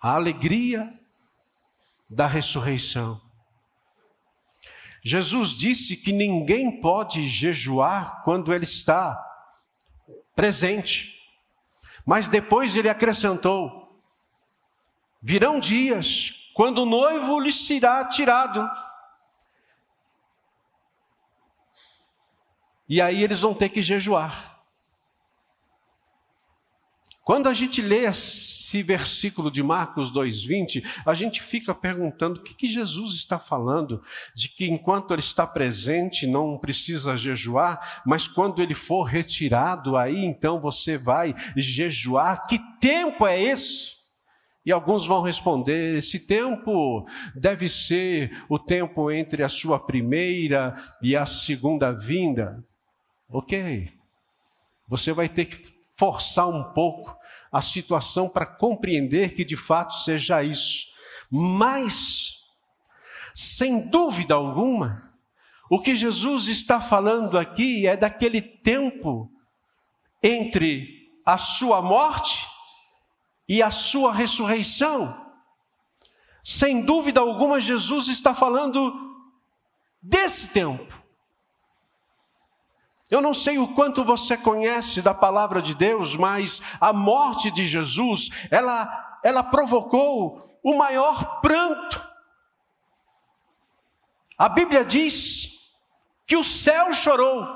a 0.01 0.15
alegria 0.15 0.89
da 2.09 2.27
ressurreição. 2.27 3.21
Jesus 5.03 5.51
disse 5.51 5.97
que 5.97 6.13
ninguém 6.13 6.81
pode 6.81 7.29
jejuar 7.29 8.23
quando 8.25 8.53
ele 8.53 8.65
está 8.65 9.19
presente. 10.35 11.15
Mas 12.05 12.29
depois 12.29 12.77
ele 12.77 12.89
acrescentou: 12.89 14.03
virão 15.21 15.61
dias 15.61 16.33
quando 16.55 16.83
o 16.83 16.87
noivo 16.87 17.39
lhe 17.39 17.53
será 17.53 18.05
tirado. 18.09 18.69
E 22.89 23.01
aí 23.01 23.23
eles 23.23 23.41
vão 23.41 23.55
ter 23.55 23.69
que 23.69 23.83
jejuar. 23.83 24.59
Quando 27.29 27.47
a 27.47 27.53
gente 27.53 27.83
lê 27.83 28.07
esse 28.07 28.83
versículo 28.83 29.51
de 29.51 29.63
Marcos 29.63 30.11
2,20, 30.11 30.83
a 31.05 31.13
gente 31.13 31.43
fica 31.43 31.75
perguntando 31.75 32.41
o 32.41 32.43
que, 32.43 32.55
que, 32.55 32.67
Jesus 32.67 33.17
está 33.17 33.39
falando, 33.39 34.03
de 34.35 34.49
que 34.49 34.65
enquanto 34.65 35.13
ele 35.13 35.21
está 35.21 35.47
presente 35.47 36.27
não 36.27 36.57
precisa 36.57 37.19
jejuar, 37.19 38.03
mas 38.07 38.27
quando 38.27 38.63
ele 38.63 38.73
for 38.73 39.03
retirado, 39.03 39.95
aí 39.95 40.25
então 40.25 40.59
você 40.59 40.97
vai 40.97 41.35
jejuar. 41.55 42.47
Que 42.47 42.59
tempo 42.81 43.27
é 43.27 43.39
esse? 43.39 43.99
E 44.65 44.73
alguns 44.73 45.05
vão 45.05 45.21
responder: 45.21 45.99
esse 45.99 46.21
tempo 46.21 47.07
deve 47.35 47.69
ser 47.69 48.43
o 48.49 48.59
tempo 48.59 49.11
entre 49.11 49.43
a 49.43 49.51
sua 49.51 49.79
primeira 49.79 50.75
e 51.03 51.15
a 51.15 51.27
segunda 51.27 51.93
vinda. 51.93 52.67
Ok, 53.31 53.93
você 54.87 55.13
vai 55.13 55.29
ter 55.29 55.45
que 55.45 55.79
forçar 55.97 56.49
um 56.49 56.73
pouco 56.73 57.15
a 57.53 57.61
situação 57.61 58.29
para 58.29 58.47
compreender 58.47 59.35
que 59.35 59.45
de 59.45 59.57
fato 59.57 59.95
seja 59.95 60.43
isso. 60.43 60.87
Mas, 61.31 62.37
sem 63.35 63.87
dúvida 63.89 64.35
alguma, 64.35 65.13
o 65.69 65.79
que 65.79 65.95
Jesus 65.95 66.49
está 66.49 66.81
falando 66.81 67.37
aqui 67.37 67.87
é 67.87 67.97
daquele 67.97 68.41
tempo 68.41 69.31
entre 70.23 71.13
a 71.27 71.37
sua 71.37 71.83
morte 71.83 72.47
e 73.47 73.63
a 73.63 73.71
sua 73.71 74.13
ressurreição. 74.13 75.27
Sem 76.43 76.83
dúvida 76.83 77.21
alguma, 77.21 77.61
Jesus 77.61 78.09
está 78.09 78.35
falando 78.35 78.91
desse 80.01 80.49
tempo. 80.49 81.08
Eu 83.11 83.23
não 83.23 83.33
sei 83.33 83.59
o 83.59 83.75
quanto 83.75 84.05
você 84.05 84.37
conhece 84.37 85.01
da 85.01 85.15
palavra 85.15 85.63
de 85.63 85.75
Deus, 85.75 86.15
mas 86.15 86.61
a 86.79 86.93
morte 86.93 87.51
de 87.51 87.67
Jesus, 87.67 88.29
ela, 88.51 89.19
ela 89.25 89.43
provocou 89.43 90.59
o 90.63 90.77
maior 90.77 91.41
pranto. 91.41 92.07
A 94.37 94.49
Bíblia 94.49 94.85
diz 94.85 95.49
que 96.27 96.37
o 96.37 96.45
céu 96.45 96.93
chorou. 96.93 97.47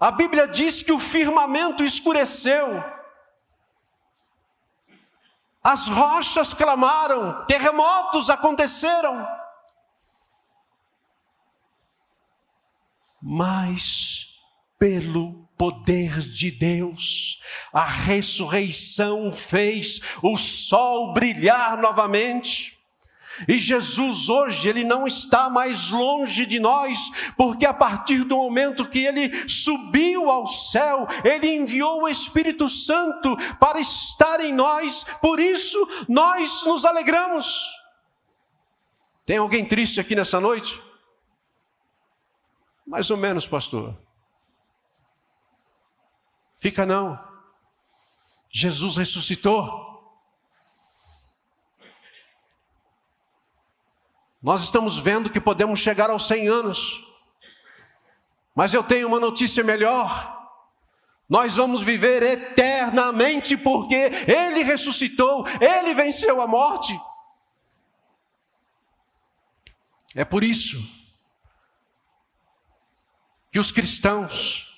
A 0.00 0.10
Bíblia 0.10 0.48
diz 0.48 0.82
que 0.82 0.92
o 0.92 0.98
firmamento 0.98 1.84
escureceu. 1.84 2.82
As 5.62 5.86
rochas 5.88 6.52
clamaram, 6.52 7.44
terremotos 7.44 8.28
aconteceram. 8.28 9.39
Mas 13.22 14.28
pelo 14.78 15.48
poder 15.58 16.20
de 16.20 16.50
Deus, 16.50 17.38
a 17.70 17.84
ressurreição 17.84 19.30
fez 19.30 20.00
o 20.22 20.38
sol 20.38 21.12
brilhar 21.12 21.76
novamente. 21.76 22.78
E 23.46 23.58
Jesus 23.58 24.28
hoje, 24.28 24.68
ele 24.68 24.84
não 24.84 25.06
está 25.06 25.48
mais 25.48 25.90
longe 25.90 26.44
de 26.46 26.58
nós, 26.58 26.98
porque 27.36 27.66
a 27.66 27.74
partir 27.74 28.24
do 28.24 28.36
momento 28.36 28.88
que 28.88 29.00
ele 29.00 29.48
subiu 29.48 30.30
ao 30.30 30.46
céu, 30.46 31.06
ele 31.24 31.54
enviou 31.54 32.02
o 32.02 32.08
Espírito 32.08 32.68
Santo 32.68 33.36
para 33.58 33.80
estar 33.80 34.40
em 34.40 34.52
nós, 34.52 35.04
por 35.20 35.38
isso 35.38 35.78
nós 36.08 36.64
nos 36.64 36.84
alegramos. 36.84 37.46
Tem 39.26 39.36
alguém 39.36 39.64
triste 39.64 40.00
aqui 40.00 40.16
nessa 40.16 40.40
noite? 40.40 40.89
Mais 42.90 43.08
ou 43.08 43.16
menos, 43.16 43.46
pastor. 43.46 43.96
Fica 46.58 46.84
não. 46.84 47.16
Jesus 48.50 48.96
ressuscitou. 48.96 50.12
Nós 54.42 54.64
estamos 54.64 54.98
vendo 54.98 55.30
que 55.30 55.40
podemos 55.40 55.78
chegar 55.78 56.10
aos 56.10 56.26
100 56.26 56.48
anos. 56.48 57.00
Mas 58.56 58.74
eu 58.74 58.82
tenho 58.82 59.06
uma 59.06 59.20
notícia 59.20 59.62
melhor. 59.62 60.50
Nós 61.28 61.54
vamos 61.54 61.82
viver 61.82 62.24
eternamente 62.24 63.56
porque 63.56 64.10
Ele 64.26 64.64
ressuscitou, 64.64 65.46
Ele 65.60 65.94
venceu 65.94 66.40
a 66.40 66.46
morte. 66.48 67.00
É 70.12 70.24
por 70.24 70.42
isso 70.42 70.98
que 73.50 73.58
os 73.58 73.72
cristãos 73.72 74.68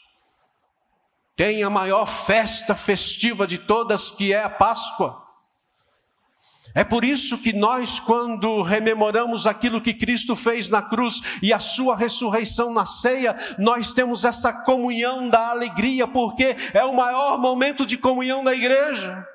têm 1.36 1.62
a 1.62 1.70
maior 1.70 2.06
festa 2.06 2.74
festiva 2.74 3.46
de 3.46 3.58
todas, 3.58 4.10
que 4.10 4.32
é 4.32 4.42
a 4.42 4.50
Páscoa. 4.50 5.20
É 6.74 6.82
por 6.82 7.04
isso 7.04 7.36
que 7.36 7.52
nós, 7.52 8.00
quando 8.00 8.62
rememoramos 8.62 9.46
aquilo 9.46 9.80
que 9.80 9.92
Cristo 9.92 10.34
fez 10.34 10.70
na 10.70 10.80
cruz 10.80 11.20
e 11.42 11.52
a 11.52 11.58
sua 11.58 11.94
ressurreição 11.94 12.72
na 12.72 12.86
ceia, 12.86 13.36
nós 13.58 13.92
temos 13.92 14.24
essa 14.24 14.52
comunhão 14.52 15.28
da 15.28 15.48
alegria, 15.48 16.08
porque 16.08 16.56
é 16.72 16.82
o 16.84 16.94
maior 16.94 17.38
momento 17.38 17.84
de 17.84 17.98
comunhão 17.98 18.42
da 18.42 18.54
igreja. 18.54 19.26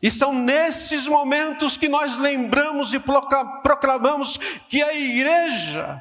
E 0.00 0.12
são 0.12 0.32
nesses 0.32 1.08
momentos 1.08 1.76
que 1.76 1.88
nós 1.88 2.16
lembramos 2.16 2.94
e 2.94 3.00
proclamamos 3.00 4.36
que 4.68 4.80
a 4.80 4.94
igreja 4.94 6.00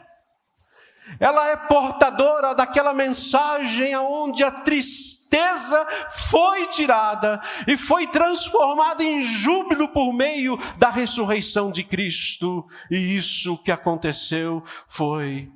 ela 1.20 1.48
é 1.50 1.56
portadora 1.56 2.54
daquela 2.54 2.94
mensagem 2.94 3.96
onde 3.96 4.44
a 4.44 4.52
tristeza 4.52 5.86
foi 6.30 6.68
tirada 6.68 7.42
e 7.68 7.78
foi 7.78 8.08
transformada 8.08 9.04
em 9.04 9.24
júbilo 9.24 9.88
por 9.90 10.14
meio 10.14 10.58
da 10.78 10.90
ressurreição 10.90 11.72
de 11.72 11.84
Cristo. 11.84 12.68
E 12.92 12.98
isso 13.18 13.58
que 13.60 13.72
aconteceu 13.72 14.64
foi 14.88 15.52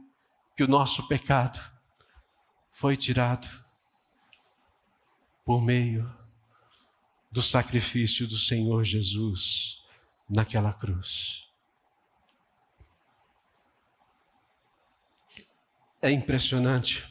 que 0.56 0.64
o 0.64 0.68
nosso 0.68 1.08
pecado 1.08 1.60
foi 2.70 2.98
tirado 2.98 3.48
por 5.46 5.62
meio 5.62 6.12
do 7.32 7.42
sacrifício 7.42 8.28
do 8.28 8.38
Senhor 8.38 8.84
Jesus 8.84 9.78
naquela 10.30 10.74
cruz. 10.74 11.51
É 16.02 16.10
impressionante, 16.10 17.06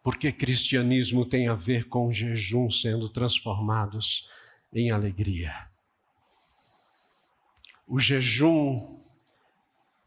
porque 0.00 0.30
cristianismo 0.30 1.26
tem 1.26 1.48
a 1.48 1.54
ver 1.54 1.88
com 1.88 2.12
jejum 2.12 2.70
sendo 2.70 3.08
transformados 3.08 4.28
em 4.72 4.92
alegria. 4.92 5.68
O 7.84 7.98
jejum 7.98 9.00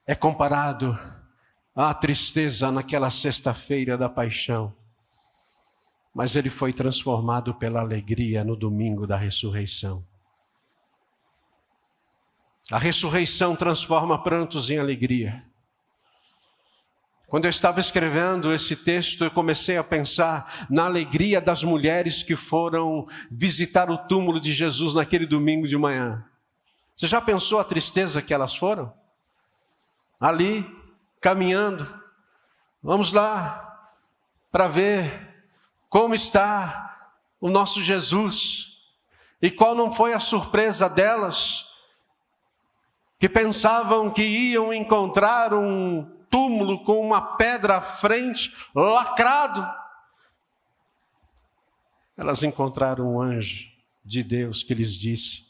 é 0.07 0.15
comparado 0.15 0.97
à 1.75 1.93
tristeza 1.93 2.71
naquela 2.71 3.09
sexta-feira 3.09 3.97
da 3.97 4.07
paixão. 4.07 4.73
Mas 6.13 6.35
ele 6.35 6.49
foi 6.49 6.71
transformado 6.71 7.53
pela 7.53 7.81
alegria 7.81 8.43
no 8.43 8.55
domingo 8.55 9.05
da 9.05 9.17
ressurreição. 9.17 10.05
A 12.71 12.77
ressurreição 12.77 13.55
transforma 13.55 14.21
prantos 14.21 14.69
em 14.69 14.77
alegria. 14.77 15.48
Quando 17.29 17.45
eu 17.45 17.51
estava 17.51 17.79
escrevendo 17.79 18.51
esse 18.51 18.75
texto, 18.75 19.23
eu 19.23 19.29
comecei 19.29 19.77
a 19.77 19.83
pensar 19.83 20.65
na 20.67 20.85
alegria 20.85 21.39
das 21.39 21.63
mulheres 21.63 22.23
que 22.23 22.35
foram 22.35 23.07
visitar 23.29 23.91
o 23.91 23.99
túmulo 23.99 24.39
de 24.39 24.51
Jesus 24.51 24.95
naquele 24.95 25.27
domingo 25.27 25.67
de 25.67 25.77
manhã. 25.77 26.25
Você 26.97 27.05
já 27.05 27.21
pensou 27.21 27.59
a 27.59 27.63
tristeza 27.63 28.19
que 28.19 28.33
elas 28.33 28.55
foram? 28.55 28.91
Ali, 30.19 30.65
caminhando, 31.21 31.87
vamos 32.81 33.13
lá 33.13 33.89
para 34.51 34.67
ver 34.67 35.45
como 35.87 36.15
está 36.15 37.13
o 37.39 37.47
nosso 37.47 37.79
Jesus. 37.83 38.69
E 39.39 39.51
qual 39.51 39.75
não 39.75 39.91
foi 39.91 40.13
a 40.13 40.19
surpresa 40.19 40.89
delas, 40.89 41.63
que 43.19 43.29
pensavam 43.29 44.09
que 44.09 44.23
iam 44.23 44.73
encontrar 44.73 45.53
um 45.53 46.18
túmulo 46.29 46.83
com 46.83 46.99
uma 46.99 47.35
pedra 47.35 47.77
à 47.77 47.81
frente, 47.81 48.53
lacrado. 48.73 49.67
Elas 52.17 52.43
encontraram 52.43 53.15
um 53.15 53.21
anjo 53.21 53.67
de 54.03 54.23
Deus 54.23 54.61
que 54.63 54.73
lhes 54.73 54.93
disse: 54.93 55.45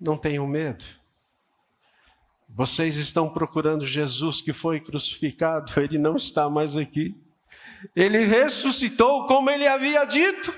Não 0.00 0.16
tenham 0.16 0.46
medo. 0.46 0.84
Vocês 2.48 2.96
estão 2.96 3.30
procurando 3.30 3.86
Jesus 3.86 4.42
que 4.42 4.52
foi 4.52 4.78
crucificado, 4.78 5.72
ele 5.80 5.96
não 5.96 6.16
está 6.16 6.50
mais 6.50 6.76
aqui. 6.76 7.16
Ele 7.96 8.24
ressuscitou 8.24 9.26
como 9.26 9.50
ele 9.50 9.66
havia 9.66 10.04
dito. 10.04 10.52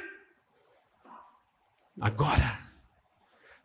Agora, 2.00 2.58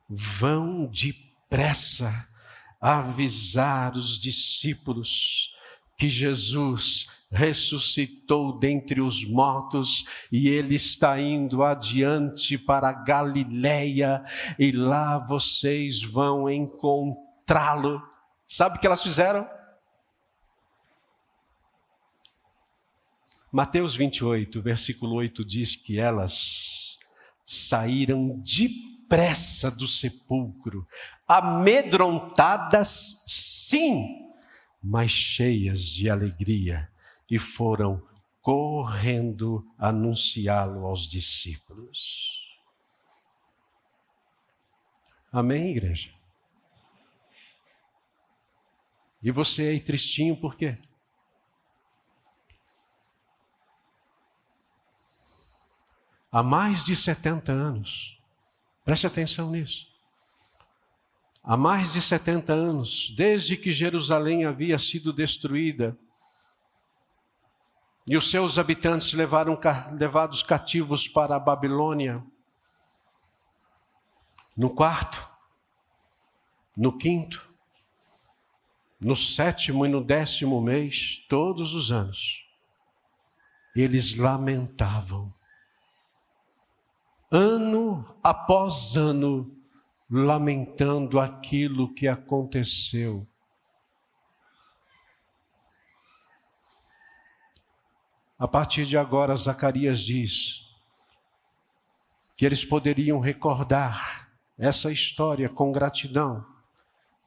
vão 0.08 0.86
depressa 0.86 2.29
avisar 2.80 3.96
os 3.96 4.20
discípulos 4.20 5.54
que 5.98 6.10
Jesus 6.10 7.08
ressuscitou 7.32 8.58
dentre 8.58 9.02
os 9.02 9.24
mortos 9.24 10.06
e 10.32 10.48
ele 10.48 10.76
está 10.76 11.20
indo 11.20 11.62
adiante 11.62 12.58
para 12.58 12.92
Galiléia 12.92 14.24
e 14.58 14.72
lá 14.72 15.20
vocês 15.20 16.02
vão 16.02 16.50
encontrá-lo. 16.50 18.02
Sabe 18.48 18.78
o 18.78 18.80
que 18.80 18.88
elas 18.88 19.04
fizeram? 19.04 19.48
Mateus 23.52 23.96
28, 23.96 24.62
versículo 24.62 25.15
8 25.15 25.44
diz 25.44 25.76
que 25.76 26.00
elas 26.00 26.98
saíram 27.44 28.39
depressa 29.10 29.72
do 29.72 29.88
sepulcro, 29.88 30.88
amedrontadas, 31.28 33.24
sim, 33.26 34.32
mas 34.82 35.10
cheias 35.10 35.82
de 35.82 36.10
alegria, 36.10 36.91
e 37.30 37.39
foram 37.39 38.08
correndo 38.39 39.67
anunciá-lo 39.78 40.86
aos 40.86 41.08
discípulos. 41.08 42.60
Amém, 45.32 45.72
igreja? 45.72 46.12
E 49.22 49.32
você 49.32 49.63
aí 49.63 49.80
tristinho 49.80 50.38
por 50.38 50.56
quê? 50.56 50.78
Há 56.32 56.43
mais 56.43 56.84
de 56.84 56.95
70 56.95 57.52
anos, 57.52 58.18
preste 58.89 59.06
atenção 59.06 59.52
nisso. 59.52 59.88
Há 61.43 61.56
mais 61.56 61.93
de 61.93 62.02
70 62.02 62.52
anos, 62.52 63.13
desde 63.15 63.56
que 63.56 63.71
Jerusalém 63.71 64.45
havia 64.45 64.80
sido 64.80 65.13
destruída, 65.13 65.95
e 68.08 68.17
os 68.17 68.32
seus 68.32 68.58
habitantes 68.58 69.13
levaram 69.13 69.60
levados 69.95 70.41
cativos 70.41 71.08
para 71.08 71.36
a 71.36 71.39
Babilônia. 71.39 72.25
No 74.58 74.71
quarto, 74.71 75.30
no 76.75 76.97
quinto, 76.97 77.47
no 78.99 79.15
sétimo 79.15 79.86
e 79.86 79.89
no 79.89 80.04
décimo 80.04 80.60
mês, 80.60 81.23
todos 81.30 81.75
os 81.75 81.91
anos, 81.91 82.43
eles 83.75 84.17
lamentavam. 84.17 85.32
Ano 87.32 88.18
após 88.24 88.96
ano, 88.96 89.56
lamentando 90.10 91.20
aquilo 91.20 91.94
que 91.94 92.08
aconteceu. 92.08 93.28
A 98.39 98.48
partir 98.48 98.86
de 98.86 98.98
agora, 98.98 99.36
Zacarias 99.36 100.00
diz 100.00 100.62
que 102.36 102.46
eles 102.46 102.65
poderiam 102.65 103.20
recordar 103.20 104.32
essa 104.58 104.92
história 104.92 105.48
com 105.50 105.72
gratidão, 105.72 106.44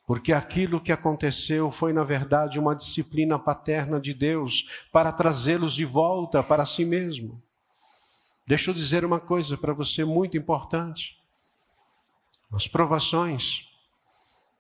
porque 0.05 0.33
aquilo 0.33 0.81
que 0.81 0.91
aconteceu 0.91 1.71
foi, 1.71 1.93
na 1.93 2.03
verdade, 2.03 2.59
uma 2.59 2.75
disciplina 2.75 3.39
paterna 3.39 4.01
de 4.01 4.15
Deus 4.15 4.67
para 4.91 5.13
trazê-los 5.13 5.75
de 5.75 5.85
volta 5.85 6.43
para 6.43 6.67
si 6.67 6.85
mesmo. 6.85 7.41
Deixa 8.47 8.71
eu 8.71 8.75
dizer 8.75 9.05
uma 9.05 9.21
coisa 9.21 9.57
para 9.57 9.73
você 9.73 10.05
muito 10.05 10.37
importante. 10.37 11.17
As 12.53 12.67
provações, 12.67 13.69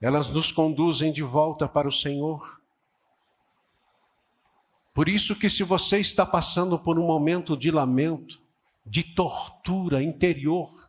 elas 0.01 0.29
nos 0.29 0.53
conduzem 0.53 1.13
de 1.13 1.23
volta 1.23 1.69
para 1.69 1.89
o 1.89 1.93
Senhor. 1.93 2.61
Por 4.95 5.09
isso 5.09 5.35
que 5.35 5.51
se 5.51 5.65
você 5.65 5.99
está 5.99 6.25
passando 6.25 6.79
por 6.79 6.99
um 6.99 7.07
momento 7.07 7.57
de 7.57 7.71
lamento, 7.71 8.41
de 8.87 9.03
tortura 9.03 10.03
interior, 10.03 10.89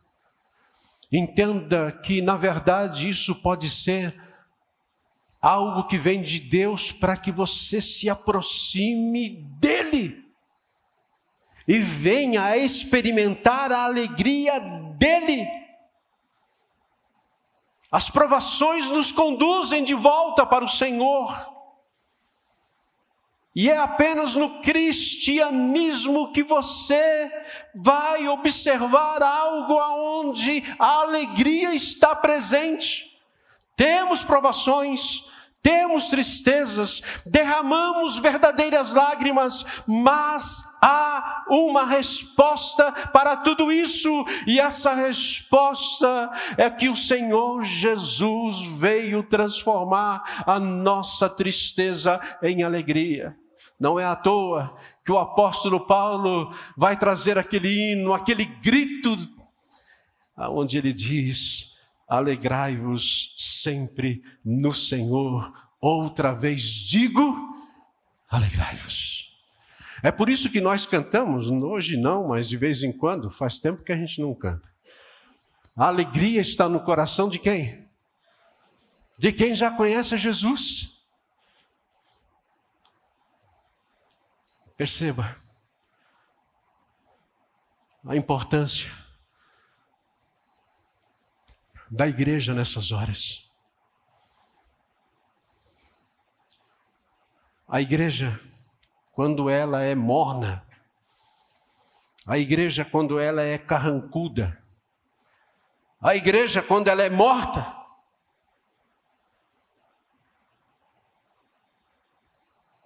entenda 1.10 1.90
que 1.90 2.22
na 2.22 2.36
verdade 2.36 3.08
isso 3.08 3.34
pode 3.34 3.68
ser 3.70 4.22
algo 5.42 5.84
que 5.84 5.98
vem 5.98 6.22
de 6.22 6.38
Deus 6.38 6.92
para 6.92 7.16
que 7.16 7.32
você 7.32 7.80
se 7.80 8.08
aproxime 8.08 9.30
dele 9.58 10.23
e 11.66 11.78
venha 11.78 12.44
a 12.44 12.56
experimentar 12.56 13.72
a 13.72 13.84
alegria 13.84 14.60
dele. 14.96 15.46
As 17.90 18.10
provações 18.10 18.88
nos 18.90 19.12
conduzem 19.12 19.84
de 19.84 19.94
volta 19.94 20.44
para 20.44 20.64
o 20.64 20.68
Senhor. 20.68 21.54
E 23.54 23.70
é 23.70 23.78
apenas 23.78 24.34
no 24.34 24.60
cristianismo 24.60 26.32
que 26.32 26.42
você 26.42 27.30
vai 27.72 28.26
observar 28.26 29.22
algo 29.22 29.78
aonde 29.78 30.64
a 30.76 31.02
alegria 31.02 31.72
está 31.72 32.16
presente. 32.16 33.16
Temos 33.76 34.24
provações, 34.24 35.24
temos 35.64 36.08
tristezas, 36.08 37.00
derramamos 37.24 38.18
verdadeiras 38.18 38.92
lágrimas, 38.92 39.64
mas 39.86 40.62
há 40.82 41.46
uma 41.48 41.86
resposta 41.86 42.92
para 42.92 43.38
tudo 43.38 43.72
isso, 43.72 44.26
e 44.46 44.60
essa 44.60 44.92
resposta 44.92 46.30
é 46.58 46.68
que 46.68 46.90
o 46.90 46.94
Senhor 46.94 47.62
Jesus 47.62 48.60
veio 48.76 49.22
transformar 49.22 50.44
a 50.46 50.60
nossa 50.60 51.30
tristeza 51.30 52.20
em 52.42 52.62
alegria. 52.62 53.34
Não 53.80 53.98
é 53.98 54.04
à 54.04 54.14
toa 54.14 54.76
que 55.02 55.10
o 55.10 55.18
apóstolo 55.18 55.86
Paulo 55.86 56.54
vai 56.76 56.94
trazer 56.94 57.38
aquele 57.38 57.68
hino, 57.68 58.12
aquele 58.12 58.44
grito, 58.44 59.16
onde 60.36 60.76
ele 60.76 60.92
diz: 60.92 61.73
Alegrai-vos 62.06 63.34
sempre 63.36 64.22
no 64.44 64.72
Senhor. 64.72 65.52
Outra 65.80 66.32
vez 66.32 66.62
digo: 66.62 67.54
alegrai-vos. 68.28 69.32
É 70.02 70.10
por 70.10 70.28
isso 70.28 70.50
que 70.50 70.60
nós 70.60 70.84
cantamos, 70.84 71.48
hoje 71.48 71.96
não, 71.96 72.28
mas 72.28 72.46
de 72.46 72.58
vez 72.58 72.82
em 72.82 72.92
quando, 72.92 73.30
faz 73.30 73.58
tempo 73.58 73.82
que 73.82 73.92
a 73.92 73.96
gente 73.96 74.20
não 74.20 74.34
canta. 74.34 74.68
A 75.74 75.86
alegria 75.86 76.40
está 76.40 76.68
no 76.68 76.80
coração 76.80 77.28
de 77.28 77.38
quem? 77.38 77.88
De 79.18 79.32
quem 79.32 79.54
já 79.54 79.70
conhece 79.70 80.16
Jesus. 80.16 81.02
Perceba 84.76 85.36
a 88.06 88.14
importância 88.14 89.03
da 91.94 92.08
igreja 92.08 92.52
nessas 92.52 92.90
horas. 92.90 93.48
A 97.68 97.80
igreja, 97.80 98.38
quando 99.12 99.48
ela 99.48 99.80
é 99.80 99.94
morna, 99.94 100.66
a 102.26 102.36
igreja, 102.36 102.84
quando 102.84 103.20
ela 103.20 103.42
é 103.42 103.56
carrancuda, 103.56 104.60
a 106.00 106.16
igreja, 106.16 106.60
quando 106.60 106.88
ela 106.88 107.04
é 107.04 107.08
morta, 107.08 107.76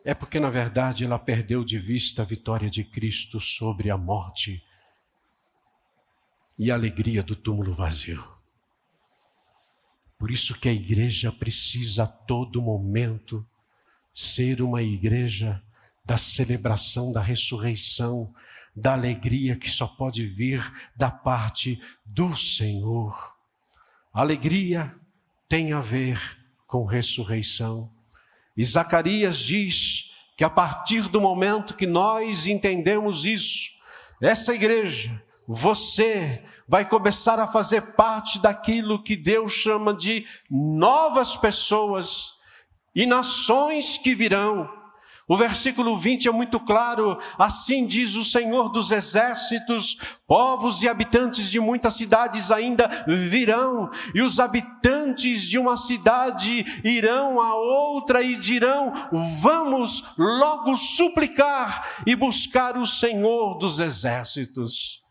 é 0.04 0.12
porque, 0.12 0.38
na 0.38 0.50
verdade, 0.50 1.06
ela 1.06 1.18
perdeu 1.18 1.64
de 1.64 1.78
vista 1.78 2.20
a 2.20 2.26
vitória 2.26 2.68
de 2.68 2.84
Cristo 2.84 3.40
sobre 3.40 3.90
a 3.90 3.96
morte 3.96 4.62
e 6.58 6.70
a 6.70 6.74
alegria 6.74 7.22
do 7.22 7.34
túmulo 7.34 7.72
vazio. 7.72 8.37
Por 10.18 10.30
isso 10.30 10.58
que 10.58 10.68
a 10.68 10.72
igreja 10.72 11.30
precisa 11.30 12.02
a 12.02 12.06
todo 12.06 12.60
momento 12.60 13.46
ser 14.12 14.60
uma 14.60 14.82
igreja 14.82 15.62
da 16.04 16.16
celebração 16.16 17.12
da 17.12 17.20
ressurreição, 17.20 18.34
da 18.74 18.94
alegria 18.94 19.54
que 19.54 19.70
só 19.70 19.86
pode 19.86 20.24
vir 20.24 20.60
da 20.96 21.10
parte 21.10 21.80
do 22.04 22.34
Senhor. 22.34 23.36
Alegria 24.12 24.94
tem 25.48 25.72
a 25.72 25.80
ver 25.80 26.18
com 26.66 26.84
ressurreição. 26.84 27.92
E 28.56 28.64
Zacarias 28.64 29.38
diz 29.38 30.10
que 30.36 30.42
a 30.42 30.50
partir 30.50 31.08
do 31.08 31.20
momento 31.20 31.74
que 31.74 31.86
nós 31.86 32.46
entendemos 32.46 33.24
isso, 33.24 33.70
essa 34.20 34.54
igreja, 34.54 35.22
você 35.48 36.44
vai 36.68 36.86
começar 36.86 37.40
a 37.40 37.48
fazer 37.48 37.80
parte 37.94 38.38
daquilo 38.38 39.02
que 39.02 39.16
Deus 39.16 39.50
chama 39.52 39.94
de 39.94 40.26
novas 40.50 41.34
pessoas 41.36 42.34
e 42.94 43.06
nações 43.06 43.96
que 43.96 44.14
virão 44.14 44.78
o 45.28 45.36
versículo 45.36 45.94
20 45.98 46.26
é 46.26 46.32
muito 46.32 46.58
claro: 46.58 47.18
assim 47.38 47.86
diz 47.86 48.14
o 48.14 48.24
Senhor 48.24 48.70
dos 48.70 48.90
exércitos, 48.90 49.98
povos 50.26 50.82
e 50.82 50.88
habitantes 50.88 51.50
de 51.50 51.60
muitas 51.60 51.94
cidades 51.94 52.50
ainda 52.50 53.04
virão, 53.06 53.90
e 54.14 54.22
os 54.22 54.40
habitantes 54.40 55.42
de 55.42 55.58
uma 55.58 55.76
cidade 55.76 56.64
irão 56.82 57.38
a 57.42 57.54
outra 57.54 58.22
e 58.22 58.36
dirão: 58.36 58.90
vamos 59.42 60.02
logo 60.16 60.74
suplicar 60.78 62.02
e 62.06 62.16
buscar 62.16 62.78
o 62.78 62.86
Senhor 62.86 63.58
dos 63.58 63.78
exércitos. 63.80 65.06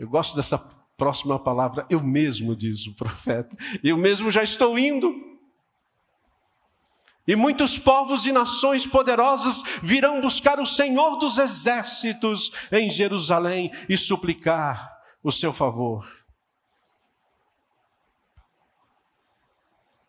Eu 0.00 0.08
gosto 0.08 0.34
dessa 0.34 0.56
próxima 0.96 1.38
palavra, 1.38 1.84
eu 1.90 2.02
mesmo, 2.02 2.56
diz 2.56 2.86
o 2.86 2.94
profeta, 2.94 3.54
eu 3.84 3.98
mesmo 3.98 4.30
já 4.30 4.42
estou 4.42 4.78
indo. 4.78 5.14
E 7.28 7.36
muitos 7.36 7.78
povos 7.78 8.24
e 8.24 8.32
nações 8.32 8.86
poderosas 8.86 9.62
virão 9.82 10.22
buscar 10.22 10.58
o 10.58 10.64
Senhor 10.64 11.16
dos 11.16 11.36
exércitos 11.36 12.50
em 12.72 12.88
Jerusalém 12.88 13.70
e 13.90 13.96
suplicar 13.98 14.90
o 15.22 15.30
seu 15.30 15.52
favor. 15.52 16.08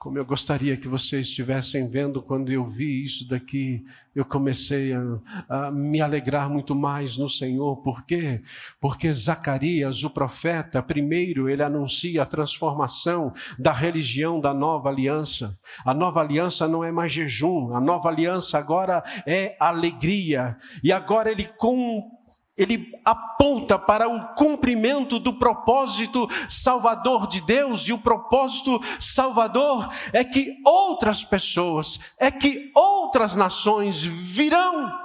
Como 0.01 0.17
eu 0.17 0.25
gostaria 0.25 0.75
que 0.75 0.87
vocês 0.87 1.27
estivessem 1.27 1.87
vendo 1.87 2.23
quando 2.23 2.51
eu 2.51 2.65
vi 2.65 3.03
isso 3.03 3.29
daqui, 3.29 3.85
eu 4.15 4.25
comecei 4.25 4.91
a, 4.95 4.99
a, 5.47 5.71
me 5.71 6.01
alegrar 6.01 6.49
muito 6.49 6.73
mais 6.73 7.17
no 7.17 7.29
Senhor. 7.29 7.83
Por 7.83 8.03
quê? 8.03 8.41
Porque 8.79 9.13
Zacarias, 9.13 10.03
o 10.03 10.09
profeta, 10.09 10.81
primeiro 10.81 11.47
ele 11.47 11.61
anuncia 11.61 12.23
a 12.23 12.25
transformação 12.25 13.31
da 13.59 13.71
religião 13.71 14.39
da 14.39 14.55
nova 14.55 14.89
aliança. 14.89 15.55
A 15.85 15.93
nova 15.93 16.19
aliança 16.19 16.67
não 16.67 16.83
é 16.83 16.91
mais 16.91 17.13
jejum, 17.13 17.71
a 17.71 17.79
nova 17.79 18.09
aliança 18.09 18.57
agora 18.57 19.03
é 19.27 19.55
alegria. 19.59 20.57
E 20.83 20.91
agora 20.91 21.31
ele 21.31 21.45
com 21.45 22.09
ele 22.57 22.91
aponta 23.05 23.79
para 23.79 24.07
o 24.07 24.35
cumprimento 24.35 25.19
do 25.19 25.37
propósito 25.37 26.27
salvador 26.49 27.27
de 27.27 27.41
Deus, 27.41 27.87
e 27.87 27.93
o 27.93 27.99
propósito 27.99 28.79
salvador 28.99 29.89
é 30.11 30.23
que 30.23 30.61
outras 30.65 31.23
pessoas, 31.23 31.99
é 32.19 32.29
que 32.29 32.71
outras 32.75 33.35
nações 33.35 34.03
virão. 34.03 34.99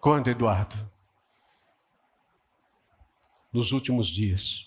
Quando, 0.00 0.28
Eduardo? 0.28 0.76
Nos 3.52 3.72
últimos 3.72 4.06
dias. 4.06 4.66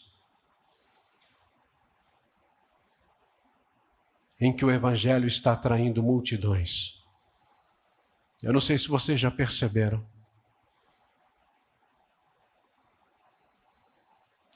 Em 4.40 4.56
que 4.56 4.66
o 4.66 4.72
Evangelho 4.72 5.28
está 5.28 5.54
atraindo 5.54 6.02
multidões 6.02 7.01
eu 8.42 8.52
não 8.52 8.60
sei 8.60 8.78
se 8.78 8.88
vocês 8.88 9.20
já 9.20 9.30
perceberam. 9.30 10.06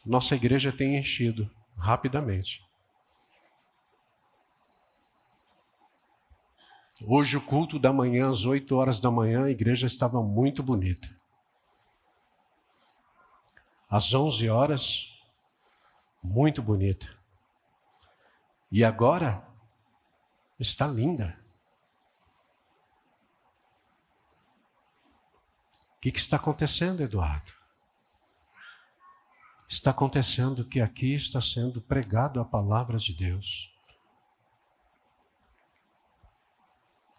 Nossa 0.05 0.35
igreja 0.35 0.71
tem 0.71 0.97
enchido 0.97 1.49
rapidamente. 1.77 2.63
Hoje, 7.03 7.35
o 7.37 7.41
culto 7.41 7.77
da 7.77 7.91
manhã, 7.91 8.29
às 8.29 8.45
8 8.45 8.75
horas 8.75 8.99
da 8.99 9.11
manhã, 9.11 9.43
a 9.43 9.49
igreja 9.49 9.85
estava 9.85 10.23
muito 10.23 10.63
bonita. 10.63 11.13
Às 13.89 14.13
11 14.13 14.49
horas, 14.49 15.09
muito 16.23 16.61
bonita. 16.61 17.13
E 18.71 18.83
agora, 18.83 19.45
está 20.59 20.87
linda. 20.87 21.37
Que, 26.05 26.11
que 26.11 26.19
está 26.19 26.35
acontecendo, 26.35 27.01
Eduardo? 27.01 27.51
Está 29.67 29.89
acontecendo 29.89 30.63
que 30.63 30.79
aqui 30.79 31.15
está 31.15 31.41
sendo 31.41 31.81
pregado 31.81 32.39
a 32.39 32.45
palavra 32.45 32.99
de 32.99 33.11
Deus. 33.11 33.73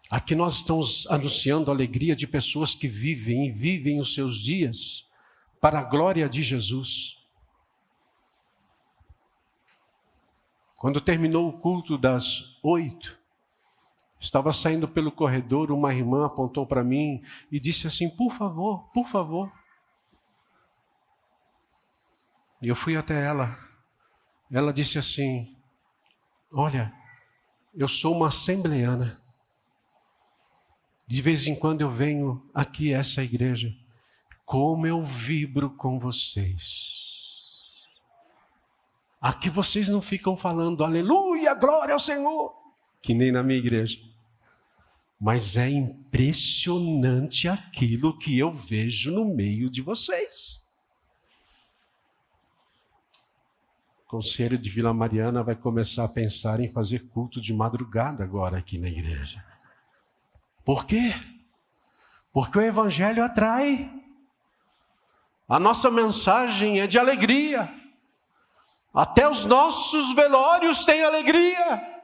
Aqui 0.09 0.33
nós 0.35 0.55
estamos 0.55 1.05
anunciando 1.07 1.69
a 1.69 1.73
alegria 1.73 2.15
de 2.15 2.25
pessoas 2.25 2.73
que 2.73 2.87
vivem 2.87 3.47
e 3.47 3.51
vivem 3.51 3.99
os 3.99 4.13
seus 4.13 4.41
dias 4.41 5.05
para 5.59 5.79
a 5.79 5.83
glória 5.83 6.29
de 6.29 6.41
Jesus. 6.41 7.17
Quando 10.77 11.01
terminou 11.01 11.49
o 11.49 11.59
culto 11.59 11.97
das 11.97 12.57
oito, 12.63 13.16
Estava 14.19 14.51
saindo 14.51 14.87
pelo 14.87 15.11
corredor, 15.11 15.71
uma 15.71 15.93
irmã 15.93 16.25
apontou 16.25 16.65
para 16.65 16.83
mim 16.83 17.23
e 17.51 17.59
disse 17.59 17.85
assim: 17.85 18.09
Por 18.09 18.31
favor, 18.31 18.89
por 18.93 19.05
favor. 19.05 19.51
E 22.61 22.67
eu 22.67 22.75
fui 22.75 22.95
até 22.95 23.23
ela. 23.23 23.57
Ela 24.51 24.73
disse 24.73 24.97
assim: 24.97 25.55
Olha, 26.51 26.93
eu 27.73 27.87
sou 27.87 28.15
uma 28.15 28.29
assembleana. 28.29 29.21
De 31.07 31.21
vez 31.21 31.47
em 31.47 31.55
quando 31.55 31.81
eu 31.81 31.89
venho 31.89 32.49
aqui 32.53 32.93
a 32.93 32.97
essa 32.97 33.23
igreja. 33.23 33.71
Como 34.45 34.87
eu 34.87 35.01
vibro 35.01 35.69
com 35.69 35.99
vocês. 35.99 37.05
Aqui 39.21 39.49
vocês 39.49 39.89
não 39.89 40.01
ficam 40.01 40.37
falando 40.37 40.83
aleluia, 40.83 41.53
glória 41.53 41.93
ao 41.93 41.99
Senhor, 41.99 42.53
que 43.01 43.13
nem 43.13 43.31
na 43.31 43.43
minha 43.43 43.59
igreja. 43.59 43.99
Mas 45.19 45.57
é 45.57 45.69
impressionante 45.69 47.47
aquilo 47.47 48.17
que 48.17 48.37
eu 48.37 48.51
vejo 48.51 49.11
no 49.11 49.33
meio 49.33 49.69
de 49.69 49.81
vocês. 49.81 50.61
O 54.05 54.09
Conselho 54.09 54.57
de 54.57 54.69
Vila 54.69 54.93
Mariana 54.93 55.43
vai 55.43 55.55
começar 55.55 56.05
a 56.05 56.09
pensar 56.09 56.59
em 56.59 56.71
fazer 56.71 57.07
culto 57.09 57.41
de 57.41 57.53
madrugada 57.53 58.23
agora 58.23 58.57
aqui 58.57 58.77
na 58.77 58.87
igreja. 58.87 59.43
Por 60.63 60.85
quê? 60.85 61.13
Porque 62.31 62.57
o 62.57 62.61
Evangelho 62.61 63.23
atrai. 63.23 63.91
A 65.47 65.59
nossa 65.59 65.89
mensagem 65.89 66.79
é 66.79 66.87
de 66.87 66.99
alegria. 66.99 67.73
Até 68.93 69.27
os 69.29 69.45
nossos 69.45 70.13
velórios 70.13 70.85
têm 70.85 71.03
alegria. 71.03 71.96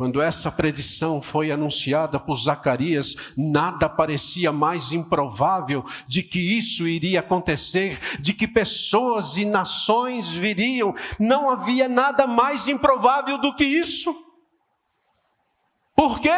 Quando 0.00 0.22
essa 0.22 0.50
predição 0.50 1.20
foi 1.20 1.50
anunciada 1.50 2.18
por 2.18 2.34
Zacarias, 2.36 3.14
nada 3.36 3.86
parecia 3.86 4.50
mais 4.50 4.92
improvável 4.92 5.84
de 6.06 6.22
que 6.22 6.38
isso 6.56 6.88
iria 6.88 7.20
acontecer, 7.20 7.98
de 8.18 8.32
que 8.32 8.48
pessoas 8.48 9.36
e 9.36 9.44
nações 9.44 10.30
viriam. 10.30 10.94
Não 11.18 11.50
havia 11.50 11.86
nada 11.86 12.26
mais 12.26 12.66
improvável 12.66 13.36
do 13.36 13.54
que 13.54 13.62
isso. 13.62 14.16
Por 15.94 16.18
quê? 16.18 16.30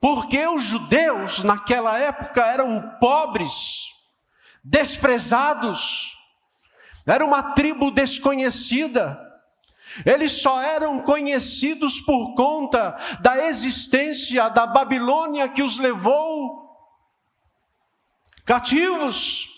Porque 0.00 0.44
os 0.48 0.64
judeus 0.64 1.44
naquela 1.44 1.96
época 2.00 2.44
eram 2.46 2.96
pobres, 2.98 3.92
desprezados, 4.64 6.18
era 7.06 7.24
uma 7.24 7.52
tribo 7.52 7.92
desconhecida. 7.92 9.29
Eles 10.04 10.40
só 10.40 10.60
eram 10.60 11.00
conhecidos 11.00 12.00
por 12.00 12.34
conta 12.34 12.96
da 13.20 13.46
existência 13.46 14.48
da 14.48 14.66
Babilônia 14.66 15.48
que 15.48 15.62
os 15.62 15.78
levou 15.78 16.70
cativos. 18.44 19.48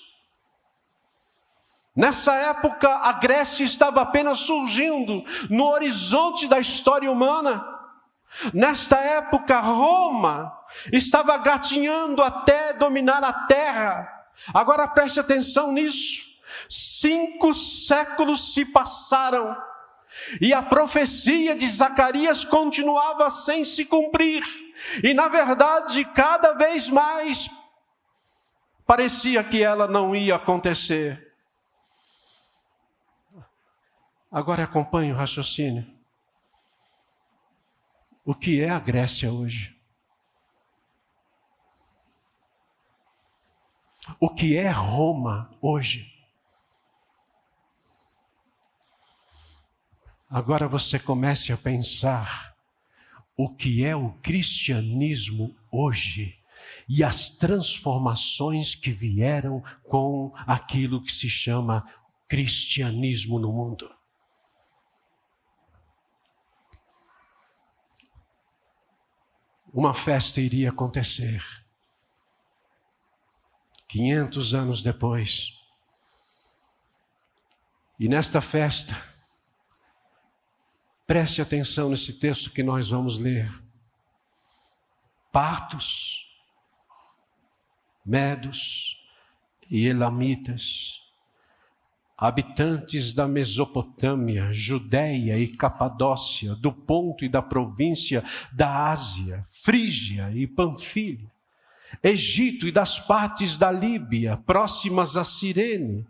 Nessa 1.95 2.35
época, 2.35 2.89
a 2.89 3.13
Grécia 3.13 3.65
estava 3.65 4.01
apenas 4.01 4.41
surgindo 4.41 5.23
no 5.51 5.67
horizonte 5.67 6.49
da 6.49 6.59
história 6.59 7.11
humana. 7.11 7.69
Nesta 8.55 8.97
época, 8.97 9.61
Roma 9.61 10.59
estava 10.91 11.37
gatinhando 11.37 12.23
até 12.23 12.73
dominar 12.73 13.23
a 13.23 13.33
terra. 13.33 14.09
Agora 14.55 14.89
preste 14.89 15.21
atenção 15.21 15.71
nisso. 15.71 16.33
Cinco 16.69 17.55
séculos 17.55 18.55
se 18.55 18.65
passaram 18.65 19.55
e 20.41 20.53
a 20.53 20.63
profecia 20.63 21.55
de 21.55 21.69
Zacarias 21.69 22.45
continuava 22.45 23.31
sem 23.31 23.65
se 23.65 23.85
cumprir. 23.85 24.43
E 25.03 25.15
na 25.15 25.29
verdade, 25.29 26.05
cada 26.05 26.55
vez 26.55 26.89
mais 26.89 27.51
parecia 28.87 29.43
que 29.43 29.63
ela 29.63 29.87
não 29.87 30.15
ia 30.15 30.37
acontecer. 30.37 31.33
Agora 34.31 34.65
acompanhe 34.65 35.13
o 35.13 35.17
raciocínio. 35.17 35.87
O 38.25 38.35
que 38.35 38.63
é 38.63 38.71
a 38.71 38.79
Grécia 38.79 39.33
hoje? 39.33 39.77
O 44.19 44.29
que 44.29 44.57
é 44.57 44.71
Roma 44.71 45.57
hoje? 45.61 46.12
Agora 50.33 50.67
você 50.67 50.99
comece 50.99 51.53
a 51.53 51.59
pensar 51.59 52.57
o 53.37 53.55
que 53.55 53.85
é 53.85 53.95
o 53.95 54.15
cristianismo 54.23 55.55
hoje 55.71 56.41
e 56.89 57.05
as 57.05 57.29
transformações 57.29 58.75
que 58.75 58.91
vieram 58.91 59.63
com 59.83 60.33
aquilo 60.47 61.03
que 61.03 61.13
se 61.13 61.29
chama 61.29 61.87
cristianismo 62.27 63.39
no 63.39 63.53
mundo. 63.53 63.95
Uma 69.71 69.93
festa 69.93 70.41
iria 70.41 70.71
acontecer. 70.71 71.45
500 73.87 74.55
anos 74.55 74.83
depois. 74.83 75.53
E 78.01 78.09
nesta 78.09 78.41
festa, 78.41 79.12
Preste 81.07 81.43
atenção 81.43 81.91
nesse 81.91 82.13
texto 82.13 82.51
que 82.51 82.63
nós 82.63 82.89
vamos 82.89 83.19
ler. 83.19 83.53
Partos, 85.33 86.27
medos 88.05 88.99
e 89.71 89.87
elamitas, 89.87 91.01
habitantes 92.17 93.13
da 93.13 93.27
Mesopotâmia, 93.27 94.53
Judéia 94.53 95.37
e 95.39 95.49
Capadócia, 95.49 96.55
do 96.55 96.73
Ponto 96.73 97.25
e 97.25 97.29
da 97.29 97.43
província 97.43 98.23
da 98.53 98.91
Ásia, 98.91 99.45
Frígia 99.49 100.31
e 100.33 100.47
Panfilha, 100.47 101.31
Egito 102.03 102.67
e 102.67 102.73
das 102.73 103.01
partes 103.01 103.57
da 103.57 103.71
Líbia, 103.71 104.37
próximas 104.37 105.17
a 105.17 105.25
Cirene, 105.25 106.07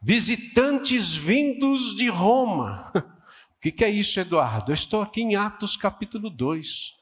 visitantes 0.00 1.14
vindos 1.14 1.96
de 1.96 2.08
Roma, 2.08 2.92
O 3.60 3.62
que, 3.62 3.70
que 3.70 3.84
é 3.84 3.90
isso, 3.90 4.18
Eduardo? 4.18 4.70
Eu 4.70 4.74
estou 4.74 5.02
aqui 5.02 5.20
em 5.20 5.36
Atos 5.36 5.76
capítulo 5.76 6.30
2. 6.30 6.96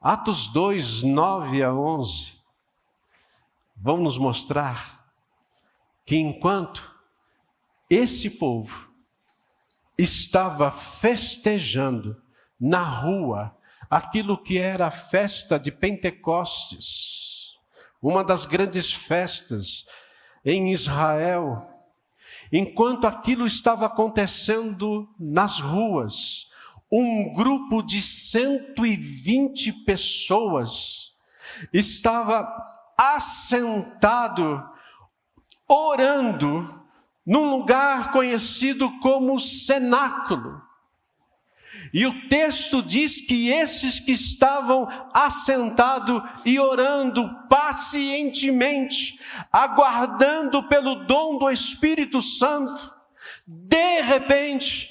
Atos 0.00 0.48
2, 0.48 1.04
9 1.04 1.62
a 1.62 1.72
11. 1.72 2.40
Vão 3.76 3.98
nos 3.98 4.18
mostrar 4.18 5.06
que 6.04 6.16
enquanto 6.16 6.92
esse 7.88 8.28
povo 8.28 8.90
estava 9.96 10.72
festejando 10.72 12.20
na 12.58 12.82
rua 12.82 13.56
aquilo 13.88 14.42
que 14.42 14.58
era 14.58 14.88
a 14.88 14.90
festa 14.90 15.56
de 15.56 15.70
Pentecostes, 15.70 17.56
uma 18.02 18.24
das 18.24 18.44
grandes 18.44 18.92
festas 18.92 19.84
em 20.44 20.72
Israel, 20.72 21.79
Enquanto 22.52 23.06
aquilo 23.06 23.46
estava 23.46 23.86
acontecendo 23.86 25.08
nas 25.18 25.60
ruas, 25.60 26.48
um 26.90 27.32
grupo 27.32 27.82
de 27.82 28.02
120 28.02 29.72
pessoas 29.84 31.14
estava 31.72 32.52
assentado, 32.98 34.62
orando, 35.68 36.80
num 37.24 37.48
lugar 37.50 38.10
conhecido 38.10 38.98
como 38.98 39.38
cenáculo. 39.38 40.69
E 41.92 42.06
o 42.06 42.28
texto 42.28 42.82
diz 42.82 43.20
que 43.20 43.48
esses 43.48 43.98
que 43.98 44.12
estavam 44.12 44.88
assentados 45.12 46.22
e 46.44 46.58
orando 46.58 47.28
pacientemente, 47.48 49.18
aguardando 49.52 50.62
pelo 50.68 51.06
dom 51.06 51.38
do 51.38 51.50
Espírito 51.50 52.22
Santo, 52.22 52.92
de 53.46 54.00
repente, 54.02 54.90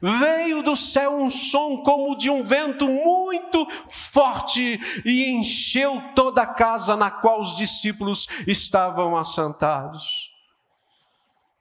veio 0.00 0.62
do 0.62 0.76
céu 0.76 1.16
um 1.16 1.30
som 1.30 1.78
como 1.78 2.16
de 2.16 2.28
um 2.28 2.42
vento 2.42 2.86
muito 2.86 3.66
forte 3.88 4.78
e 5.04 5.26
encheu 5.30 6.02
toda 6.14 6.42
a 6.42 6.46
casa 6.46 6.96
na 6.96 7.10
qual 7.10 7.40
os 7.40 7.56
discípulos 7.56 8.26
estavam 8.46 9.16
assentados. 9.16 10.30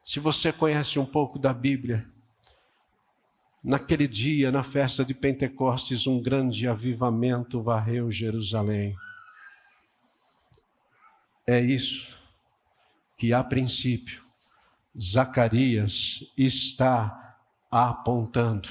Se 0.04 0.20
você 0.20 0.52
conhece 0.52 1.00
um 1.00 1.06
pouco 1.06 1.40
da 1.40 1.54
Bíblia, 1.54 2.08
Naquele 3.68 4.08
dia, 4.08 4.52
na 4.52 4.62
festa 4.62 5.04
de 5.04 5.12
Pentecostes, 5.12 6.06
um 6.06 6.22
grande 6.22 6.68
avivamento 6.68 7.64
varreu 7.64 8.12
Jerusalém. 8.12 8.96
É 11.48 11.60
isso 11.60 12.16
que, 13.18 13.34
a 13.34 13.44
princípio, 13.44 14.24
Zacarias 14.96 16.32
está 16.38 17.40
apontando. 17.72 18.70